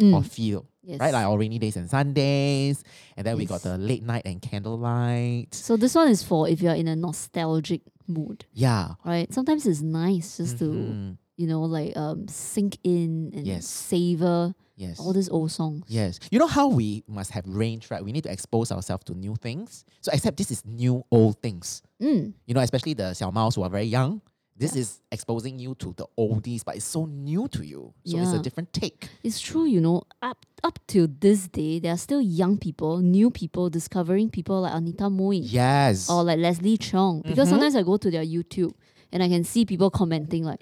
[0.00, 0.98] Mm, or feel, yes.
[0.98, 1.12] right?
[1.12, 2.82] Like our rainy days and Sundays,
[3.16, 5.54] and then we got the late night and candlelight.
[5.54, 8.94] So this one is for if you're in a nostalgic mood, Yeah.
[9.04, 9.30] right?
[9.34, 11.16] Sometimes it's nice just to Mhm.
[11.40, 13.66] You know like um sink in and Yes.
[13.66, 14.98] savor Yes.
[15.00, 15.84] all these old songs.
[15.88, 16.18] Yes.
[16.30, 18.02] You know how we must have range, right?
[18.04, 19.84] We need to expose ourselves to new things.
[20.00, 21.82] So except this is new old things.
[22.00, 24.20] Mm, You know, especially the Xiao Maos who are very young.
[24.56, 27.94] This is exposing you to the oldies, but it's so new to you.
[28.04, 29.08] So it's a different take.
[29.22, 30.02] it's true, you know.
[30.22, 34.74] Up up to this day, there are still young people, new people discovering people like
[34.74, 36.08] Anita Mui Yes.
[36.10, 37.22] or like Leslie Cheung.
[37.24, 37.52] Because Mhm.
[37.52, 38.72] sometimes I go to their YouTube
[39.12, 40.60] and I can see people commenting like,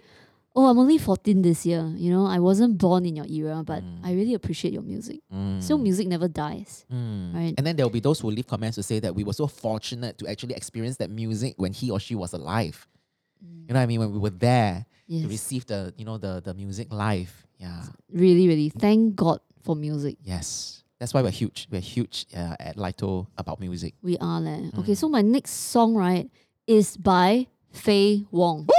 [0.58, 1.86] "Oh, I'm only 14 this year.
[1.96, 5.20] You know, I wasn't born in your era, but I really appreciate your music.
[5.32, 5.62] Mm.
[5.62, 7.34] So music never dies, Mm.
[7.34, 7.54] right?
[7.56, 9.46] And then there will be those who leave comments to say that we were so
[9.46, 12.76] fortunate to actually experience that music when he or she was alive.
[13.40, 14.00] You know what I mean?
[14.00, 17.30] When we were there to receive the, you know, the the music live.
[17.58, 17.82] Yeah.
[18.10, 18.68] really, really.
[18.70, 20.16] Thank God for music.
[20.22, 20.82] Yes.
[20.98, 21.68] That's why we're huge.
[21.70, 23.94] We're huge uh, at Lito about music.
[24.02, 24.70] We are leh.
[24.80, 25.00] Okay, Mm.
[25.02, 26.26] so my next song right
[26.66, 28.66] is by Faye Wong.
[28.66, 28.77] Woo!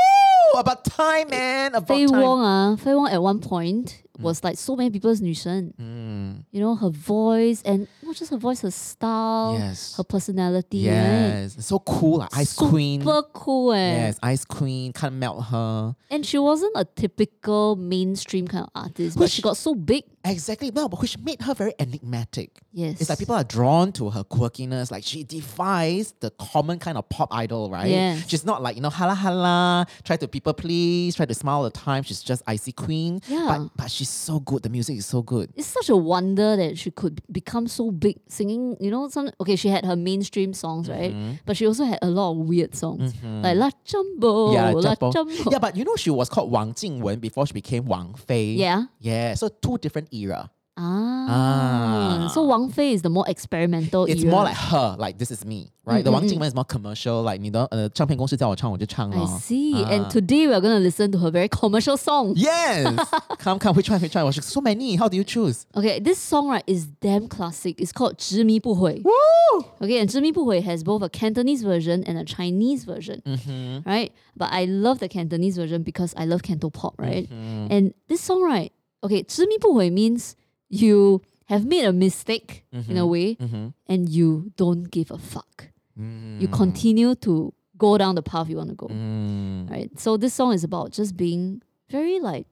[0.58, 1.76] About time, man.
[1.76, 2.78] About Faye time.
[2.78, 5.74] Faye ah, Wong at one point was like so many people's 女神.
[5.80, 6.44] Mm.
[6.52, 9.96] You know, her voice and not just her voice, her style, Yes.
[9.98, 10.88] her personality.
[10.88, 10.96] right?
[10.96, 11.58] Yes.
[11.66, 13.02] So cool, like Ice Queen.
[13.02, 13.96] Super cool, eh?
[14.08, 14.94] Yes, Ice Queen.
[14.94, 15.96] Can't melt her.
[16.10, 20.04] And she wasn't a typical mainstream kind of artist, but she got so big.
[20.26, 20.70] Exactly.
[20.72, 22.60] No, but which made her very enigmatic.
[22.74, 23.00] Yes.
[23.00, 24.92] It's like people are drawn to her quirkiness.
[24.92, 27.90] Like she defies the common kind of pop idol, right?
[27.90, 28.28] Yes.
[28.28, 31.64] She's not like, you know, hala hala, try to people please, try to smile all
[31.64, 32.04] the time.
[32.04, 33.22] She's just icy queen.
[33.28, 33.46] Yeah.
[33.48, 34.64] But but she's so good.
[34.64, 35.50] The music is so good.
[35.56, 39.56] it's such a wonder that she could become so big singing you know some okay
[39.56, 41.34] she had her mainstream songs right Mm-hmm.
[41.46, 45.12] but she also had a lot of weird songs like la jumbo yeah, la Jumbo.
[45.12, 48.54] jumbo yeah, but you know she was called Wang Jingwen before she became Wang Fei.
[48.54, 49.34] yeah Yeah.
[49.36, 50.50] So two different era.
[50.79, 52.29] ah, Ah.
[52.29, 54.31] so Wang Fei is the more experimental It's era.
[54.31, 56.03] more like her, like this is me, right?
[56.05, 59.39] The Mm, Wang mm, Jingwen is more commercial, like 你的呃唱片公司叫我唱我就唱 I 哦。
[59.41, 59.89] see Ah.
[59.93, 62.85] and today we're going to listen to her very commercial song Yes.
[63.39, 64.01] come come, which one?
[64.01, 64.25] Which one?
[64.25, 64.97] Was so many.
[64.97, 65.65] How do you choose?
[65.77, 67.81] Okay, this song right is damn classic.
[67.81, 69.01] It's called 执迷不悔.
[69.05, 69.65] Woo!
[69.81, 73.83] Okay, and 执迷不悔 has both a Cantonese version and a Chinese version, Mm-hmm.
[73.89, 74.11] right?
[74.37, 77.29] But I love the Cantonese version because I love Canto pop, right?
[77.31, 77.69] Mm-hmm.
[77.71, 78.73] And this song, right?
[79.03, 80.33] Okay, 执迷不悔 means
[80.70, 83.68] you have made a mistake in a way Mm-hmm.
[83.88, 85.68] and you don't give a fuck.
[85.96, 86.54] You Mm.
[86.54, 89.70] continue to go down the path you want to go, Mm.
[89.70, 89.90] right?
[90.00, 92.48] So this song is about just being very like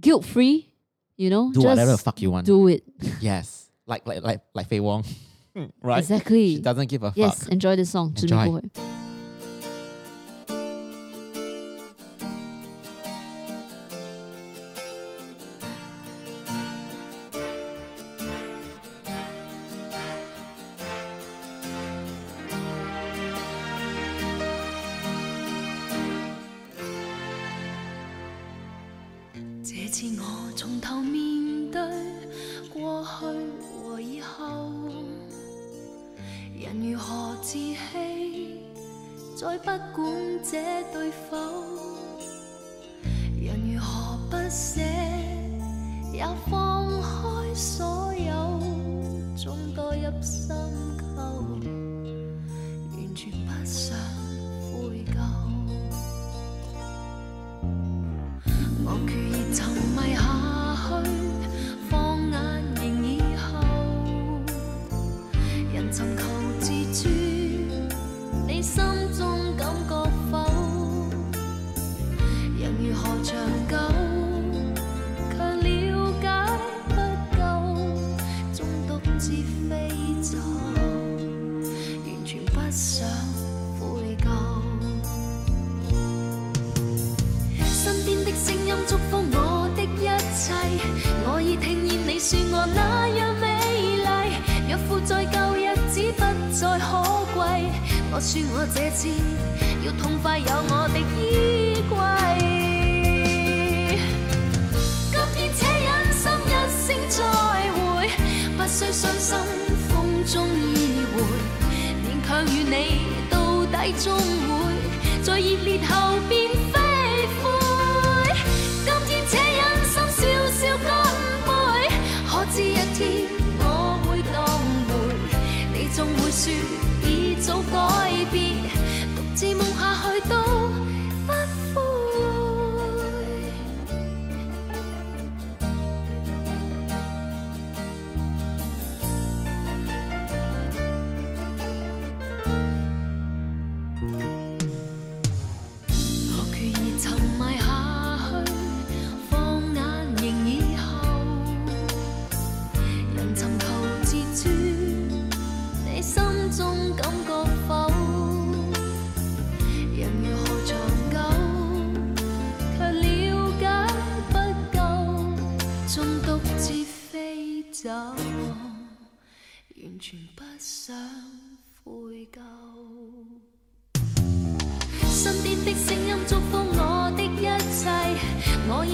[0.00, 0.72] guilt free,
[1.16, 1.48] you know?
[1.52, 2.46] Do just whatever the fuck you want.
[2.46, 2.82] do it.
[3.20, 3.68] Yes.
[3.86, 5.04] Like like like like Faye Wong.
[5.82, 5.98] right?
[5.98, 6.56] Exactly.
[6.56, 7.16] She doesn't give a fuck.
[7.16, 8.14] Yes, enjoy this song.
[8.16, 8.60] Enjoy.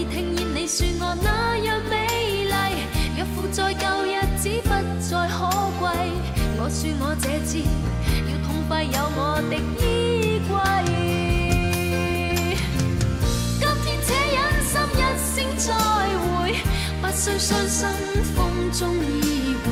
[0.00, 1.94] 我已聽見你说我那样美
[2.46, 2.54] 丽。
[3.18, 5.36] 若負在旧日子不再可
[5.78, 5.84] 贵，
[6.56, 7.58] 我说我这次
[8.26, 9.20] 要痛快有我
[9.50, 10.56] 的衣柜。
[13.60, 15.68] 今天且忍心一声再
[16.24, 16.32] 会，
[17.02, 17.78] 不需伤心
[18.34, 18.38] 风
[18.72, 19.68] 中依偎，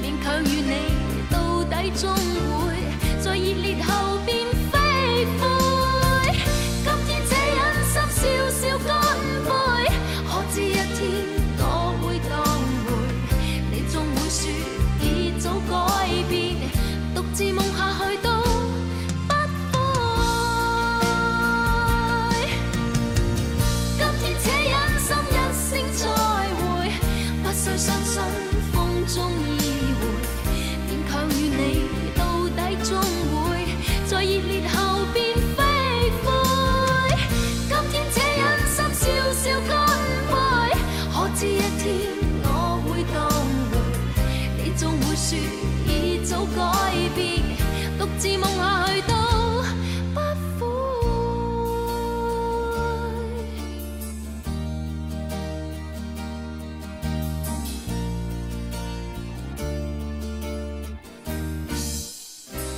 [0.00, 0.72] 勉强与你
[1.30, 2.08] 到底终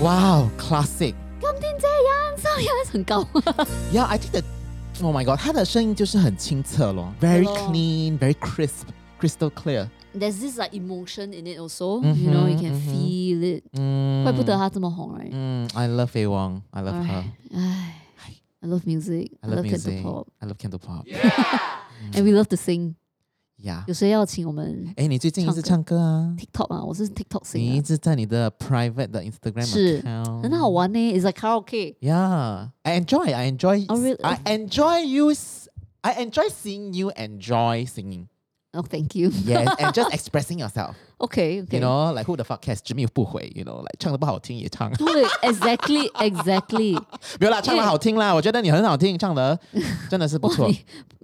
[0.03, 1.15] ，Wow classic。
[1.39, 3.25] 今天这忍心有一层够。
[3.91, 4.43] Yeah, I think that.
[5.01, 8.87] Oh my god，他的声音就是很清澈咯，very 咯 clean, very crisp,
[9.19, 9.87] crystal clear。
[10.13, 12.01] There's this like emotion in it also.
[12.03, 13.63] You know, you can 嗯哼 feel it.
[13.73, 15.29] 嗯，怪不得她这么红，right?
[15.31, 17.23] 嗯，I love Fei Wang, I love her.
[17.55, 17.95] 唉
[18.61, 19.31] I love music.
[19.41, 20.03] I love music.
[20.03, 20.25] Cantopop.
[20.41, 21.05] I love Cantopop.
[22.13, 22.95] And we love to sing.
[23.63, 23.83] Yeah.
[23.87, 26.33] 有谁要请我们哎，你最近一直唱唱歌啊？
[26.39, 26.81] TikTok 啊？
[26.81, 30.97] 我是 TikTok 你一 sing 直在你的 private 的 Instagram 是 account，很好玩呢。
[30.97, 31.95] It's like karaoke.
[31.99, 33.33] Yeah, I enjoy.
[33.33, 33.85] I enjoy.
[33.89, 34.21] Oh, really?
[34.21, 35.31] I enjoy you.
[35.31, 35.67] s-
[36.01, 38.27] I enjoy seeing you enjoy singing.
[38.71, 39.29] Oh, thank you.
[39.45, 40.95] Yes, and just expressing yourself.
[41.18, 41.78] Okay, okay.
[41.78, 42.80] You know, like who the fuck cares？
[42.82, 43.52] 执迷不悔。
[43.54, 44.92] You know, like 唱的不好听也唱。
[44.92, 47.00] 对，exactly, exactly.
[47.38, 49.58] 没有啦，唱的好听啦，我觉得你很好听，唱的
[50.10, 50.68] 真的是不错，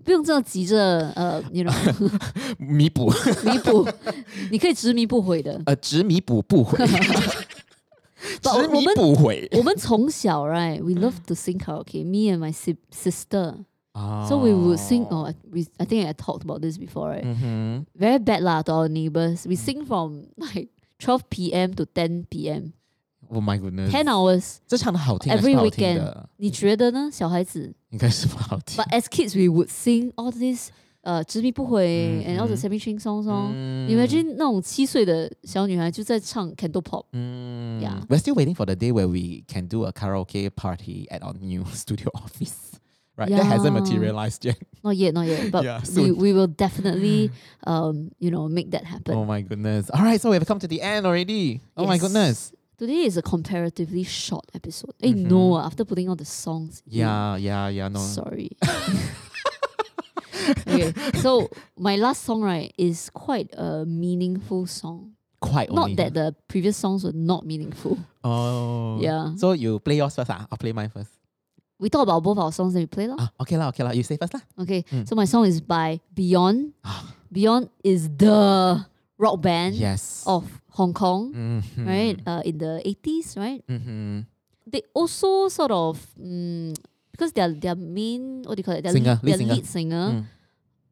[0.04, 2.10] 不用这么急着呃，you know
[2.58, 3.12] 弥补
[3.44, 3.86] 弥补，
[4.50, 5.60] 你可以执迷不悔的。
[5.66, 9.48] 呃执迷补不悔，执迷不悔。
[9.52, 12.04] 我们从小，right, we love to sing karaoke.
[12.04, 12.52] Me and my
[12.92, 13.64] sister.
[13.93, 15.05] 哦 So we would sing.
[15.09, 17.23] Oh, I- we, I think I talked about this before, right?
[17.23, 19.45] 嗯哼 Very bad lah to our neighbors.
[19.47, 20.69] We sing from like
[20.99, 21.73] 12 p.m.
[21.75, 22.73] to 10 p.m.
[23.29, 26.29] ，Oh my goodness， 10 hours 这唱的好听还是 every 不好听 weekend 的？。
[26.37, 28.83] 你觉得呢，小孩子应该是不好听。
[28.83, 30.71] ？But as kids, we would sing all this
[31.01, 33.23] 呃执迷不悔嗯 and all the 嗯 semi string songs.
[33.25, 33.51] song.
[33.53, 37.05] 嗯 Imagine 那种七岁的小女孩就在唱 Cantopop.
[37.13, 38.01] 嗯 Yeah.
[38.07, 41.33] We're still waiting for the day where we can do a karaoke party at our
[41.39, 42.73] new studio office.
[43.20, 44.56] Right, that hasn't materialized yet.
[44.82, 45.50] Not yet, not yet.
[45.52, 47.30] But Yeah, we, we will definitely
[47.66, 49.14] um you know make that happen.
[49.14, 49.90] Oh my goodness!
[49.90, 51.60] All right, so we have come to the end already.
[51.76, 52.54] Oh my goodness!
[52.78, 54.94] Today is a comparatively short episode.
[55.02, 56.82] Eh, no, ah, after putting all the songs.
[56.86, 57.00] in.
[57.00, 57.88] Yeah, yeah, yeah.
[57.88, 58.00] No.
[58.00, 58.48] Sorry.
[60.66, 65.12] okay, so my last song right is quite a meaningful song.
[65.40, 65.94] Quite Not only.
[65.96, 67.98] that the previous songs were not meaningful.
[68.24, 68.98] Oh.
[69.00, 69.36] Yeah.
[69.36, 70.46] So you play yours first, ah?
[70.50, 71.10] I'll play mine first.
[71.80, 73.16] We talk about both our songs and we play lah.
[73.18, 73.96] Ah, okay lah, okay lah.
[73.96, 74.44] You say first lah.
[74.60, 75.08] Okay, Mm.
[75.08, 76.76] so my song is by Beyond.
[76.84, 77.08] Ah.
[77.32, 78.76] Beyond is the
[79.16, 80.22] rock band Yes.
[80.28, 80.44] of
[80.76, 81.84] Hong Kong, Mhm.
[81.88, 82.16] right?
[82.28, 83.64] Uh, in the 80s, right?
[83.64, 84.28] Mhm.
[84.68, 86.76] They also sort of, mm,
[87.10, 88.84] because their their main, what do you call it?
[88.84, 89.54] Their, Singer, lead, lead their singer.
[89.56, 90.22] lead singer Mm.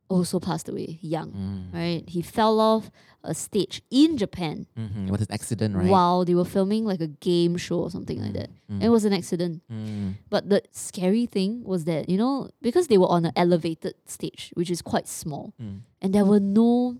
[0.08, 1.74] Also passed away young, Mm.
[1.74, 2.02] right?
[2.08, 2.90] He fell off
[3.24, 5.10] a stage in Japan Mhm.
[5.10, 5.90] What is accident, right?
[5.90, 8.50] while they were filming like a game show or something like that.
[8.70, 8.82] Mm.
[8.84, 9.60] It was an accident.
[9.70, 10.14] Mm.
[10.30, 14.50] But the scary thing was that, you know, because they were on an elevated stage,
[14.54, 15.80] which is quite small, Mm.
[16.00, 16.96] and there were no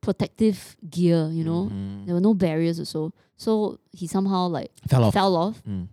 [0.00, 2.06] protective gear, you know, Mhm.
[2.06, 3.12] there were no barriers or so.
[3.36, 5.14] So he somehow like Fell off.
[5.14, 5.62] fell off.
[5.64, 5.88] Mm.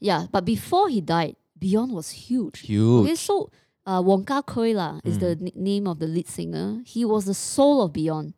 [0.00, 2.60] Yeah, but before he died, Beyond was huge.
[2.60, 3.04] Huge.
[3.04, 3.50] Okay, so
[3.90, 5.50] uh, Wong Ka Kui lah is the Mm.
[5.50, 6.82] n- name of the lead singer.
[6.86, 8.34] He was the soul of Beyond.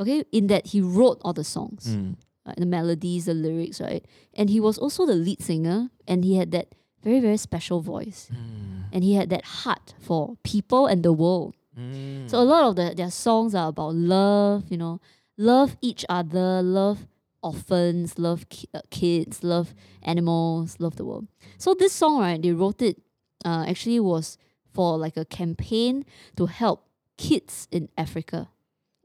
[0.00, 2.16] Okay, in that he wrote all the songs, Mm.
[2.46, 4.04] right, the melodies, the lyrics, right,
[4.34, 8.28] and he was also the lead singer, and he had that very very special voice,
[8.32, 8.90] Mm.
[8.92, 11.54] and he had that heart for people and the world.
[11.78, 12.28] Mm.
[12.28, 14.98] So a lot of the, their songs are about love, you know,
[15.38, 17.06] love each other, love
[17.42, 21.26] orphans, love ki- uh, kids, love animals, love the world.
[21.58, 22.98] So this song, right, they wrote it
[23.44, 24.38] uh, actually was
[24.74, 26.04] for like a campaign
[26.36, 26.84] to help
[27.16, 28.48] kids in Africa.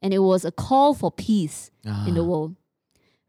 [0.02, 2.26] And it was a call for peace in the Ah.
[2.26, 2.56] world,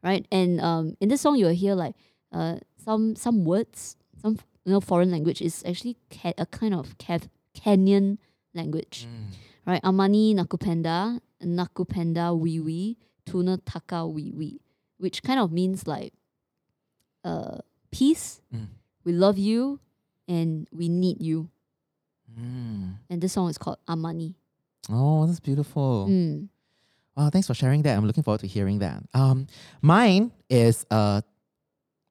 [0.03, 0.25] right?
[0.31, 1.95] And um, in this song, you'll hear like
[2.31, 6.97] uh, some some words, some you know foreign language is actually ca- a kind of
[6.97, 8.17] Kev- Kenyan
[8.55, 9.35] language Mm.
[9.67, 9.83] right?
[9.83, 12.95] Amani nakupenda, nakupenda wiwi,
[13.25, 14.59] tuna taka wiwi,
[14.97, 16.13] which kind of means like
[17.23, 17.59] uh
[17.91, 18.41] peace.
[18.55, 18.67] Mm.
[19.03, 19.79] We love you
[20.27, 21.49] and we need you.
[22.38, 22.94] Mm.
[23.10, 24.34] And this song is called Amani.
[24.90, 26.06] Oh, that's beautiful.
[26.08, 26.48] Mm.
[27.16, 27.96] Wow, thanks for sharing that.
[27.96, 29.02] I'm looking forward to hearing that.
[29.14, 29.46] Um,
[29.80, 31.22] mine is a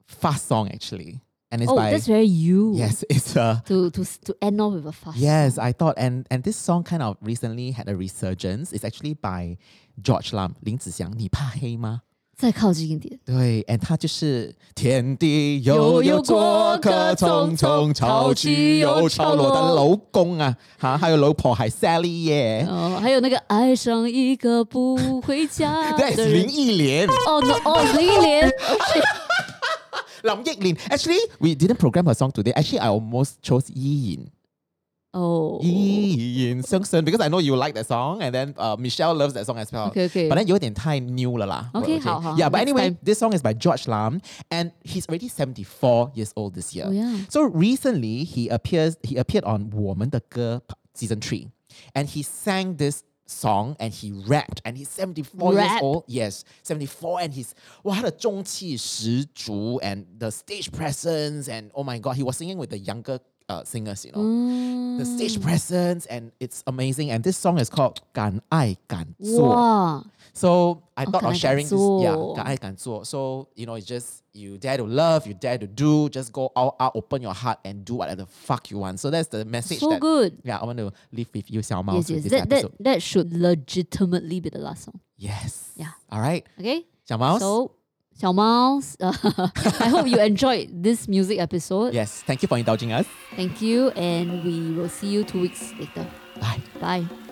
[0.06, 2.74] fast song actually, and it's Oh, by that's very you.
[2.74, 5.16] yes, it's a To to s- to end off with a fast.
[5.16, 5.54] yes.
[5.56, 5.64] song.
[5.64, 8.72] I thought, and and this song kind of recently had a resurgence.
[8.72, 9.58] It's actually by
[10.02, 11.12] George Lam, 林子祥。
[11.16, 12.02] 你怕黑吗？
[12.41, 13.19] 再靠近一点。
[13.23, 26.55] 对，and 他就是天地悠悠过客匆匆，潮起又潮落的老公啊，哈，还有老婆还 Sally 耶，哦，还有那个爱上一个不回家对，的林人。
[26.55, 27.07] 忆莲。
[27.07, 28.51] 哦，no，哦，林忆莲。
[30.23, 32.53] 林忆莲，actually we didn't program her song today.
[32.53, 34.25] Actually, I almost chose 依然。
[35.12, 35.58] 哦。
[35.62, 39.72] 依然相信 because I know you like that song and then uh, Michelle loves that song as
[39.72, 39.88] well.
[39.88, 40.28] Okay, okay.
[40.28, 41.70] But then 有点太 new 了啦。
[41.74, 42.98] Okay, 好好 Yeah, but next anyway, time.
[43.02, 46.86] this song is by George Lam and he's already 74 years old this year.
[46.88, 47.16] Oh, yeah.
[47.28, 50.62] So recently he appears he appeared on 我们的歌
[50.94, 51.48] season 3
[51.94, 55.82] and he sang this song and he rapped and he's 74 years Rap?
[55.82, 56.04] old.
[56.06, 57.50] Yes, 74 and he's
[57.82, 63.18] 哇他的中气十足 and the stage presence and oh my god, he was singing with the younger
[63.49, 64.97] uh, singers, you know, mm.
[64.97, 65.43] the stage mm.
[65.43, 67.11] presence, and it's amazing.
[67.11, 69.15] And this song is called "Gan Ai Gan
[70.33, 72.03] So I oh, thought of sharing this.
[72.03, 75.57] Yeah, "Gan Ai Gan So you know, it's just you dare to love, you dare
[75.57, 78.77] to do, just go out, out, open your heart, and do whatever the fuck you
[78.77, 78.99] want.
[78.99, 79.79] So that's the message.
[79.79, 80.39] So that, good.
[80.43, 81.95] Yeah, I want to leave with you, Xiao Mao.
[81.95, 82.23] Yes, yes.
[82.25, 84.99] That, that that should legitimately be the last song.
[85.17, 85.71] Yes.
[85.75, 85.91] Yeah.
[86.09, 86.45] All right.
[86.59, 86.85] Okay.
[87.09, 87.37] Xiao Mao.
[87.37, 87.75] So
[88.19, 91.93] 小猫, uh, I hope you enjoyed this music episode.
[91.93, 93.05] yes, thank you for indulging us.
[93.35, 96.05] Thank you, and we will see you two weeks later.
[96.39, 96.61] Bye.
[96.79, 97.30] Bye.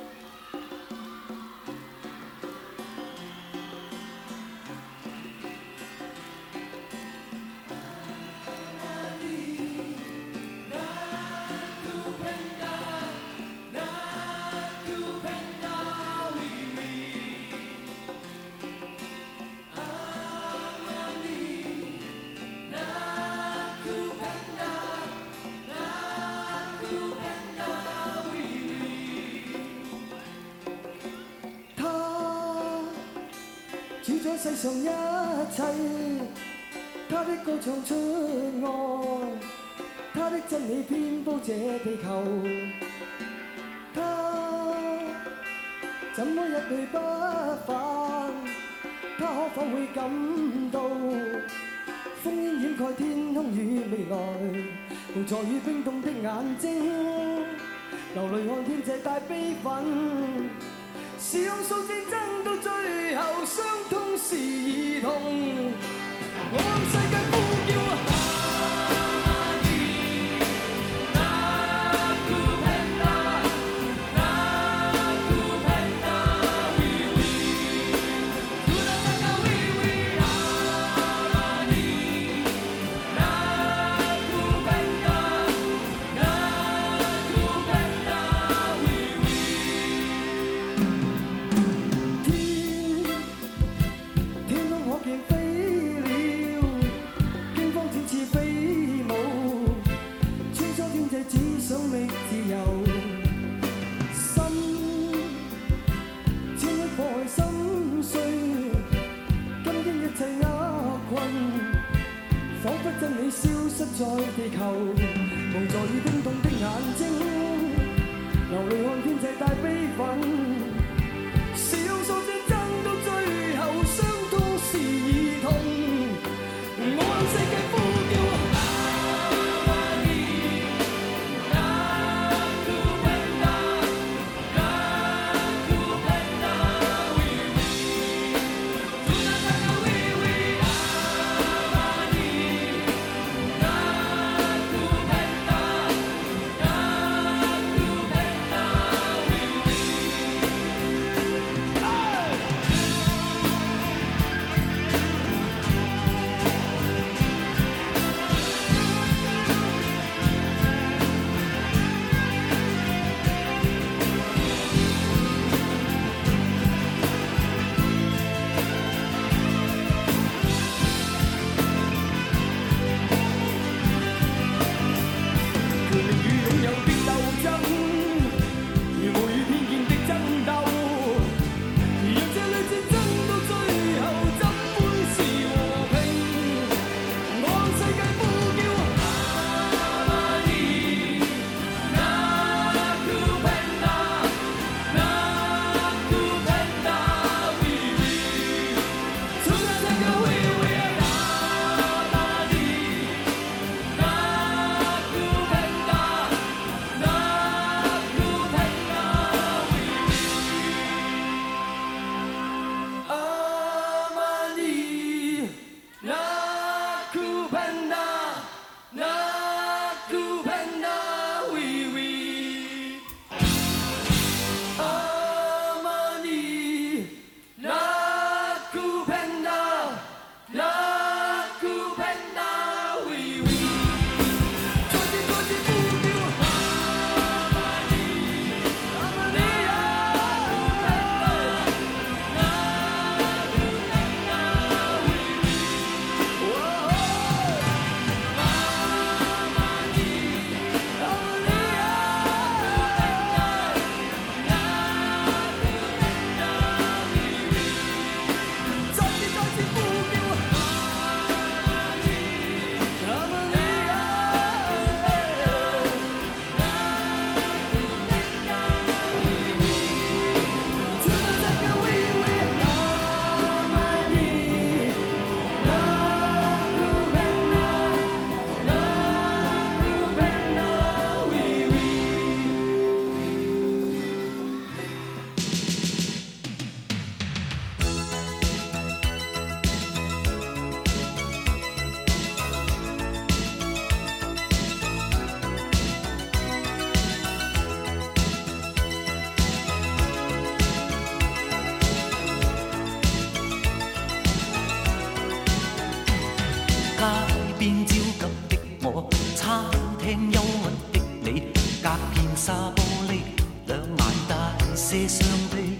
[309.49, 309.65] 餐
[309.97, 311.51] 厅幽默的你，
[311.81, 313.21] 隔片沙玻璃，
[313.65, 313.97] 两眼
[314.27, 315.80] 带些伤悲，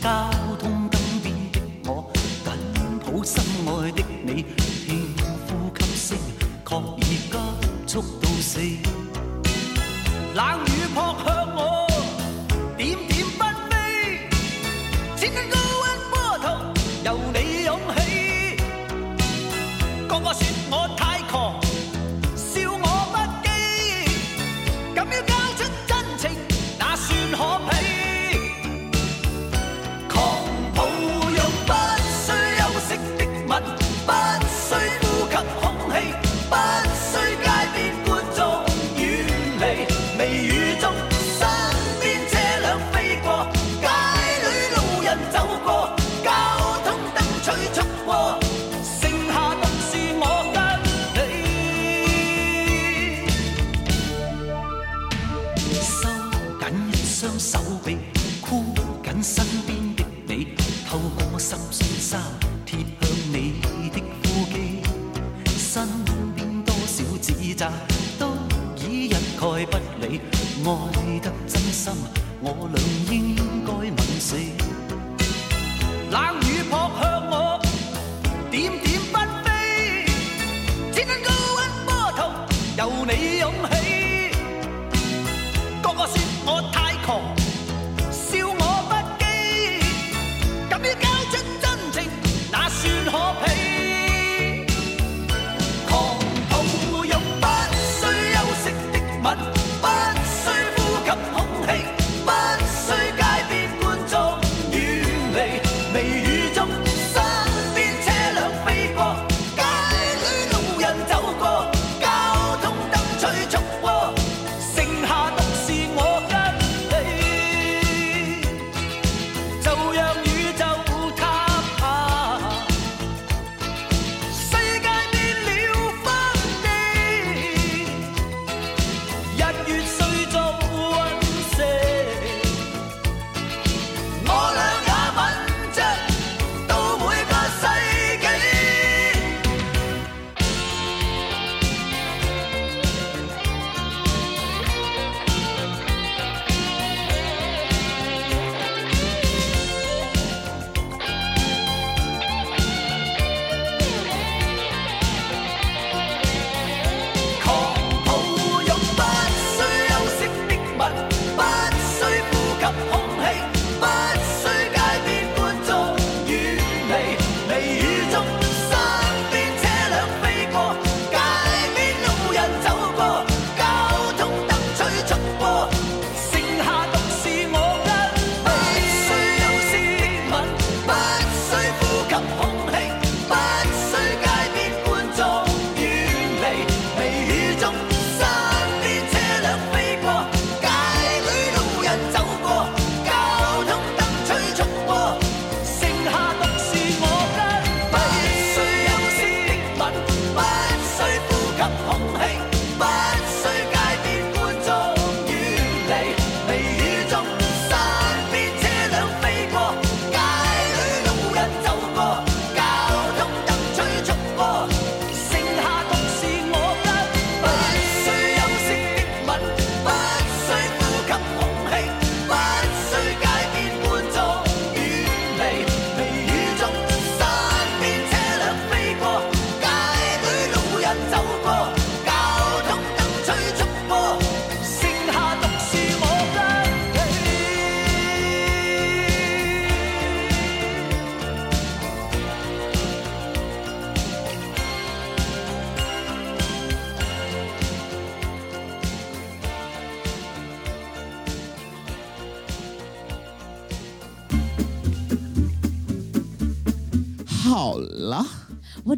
[0.00, 0.30] 交
[0.60, 0.77] 通。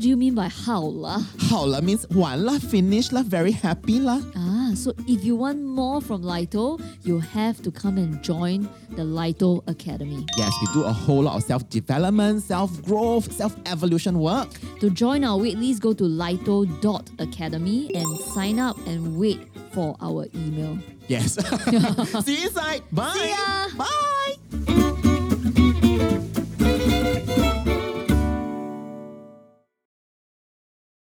[0.00, 1.22] What do you mean by 好了？
[1.36, 4.18] 好了 means 完了，finish 了，very happy 了。
[4.34, 8.66] Ah, so if you want more from Lito, you have to come and join
[8.96, 10.24] the Lito Academy.
[10.38, 14.48] Yes, we do a whole lot of self development, self growth, self evolution work.
[14.80, 19.40] To join our waitlist, go to lito.academy and sign up and wait
[19.74, 20.78] for our email.
[21.08, 21.34] Yes.
[22.24, 22.84] See you inside.
[22.90, 23.12] Bye.
[23.18, 23.68] See ya.
[23.76, 23.99] Bye.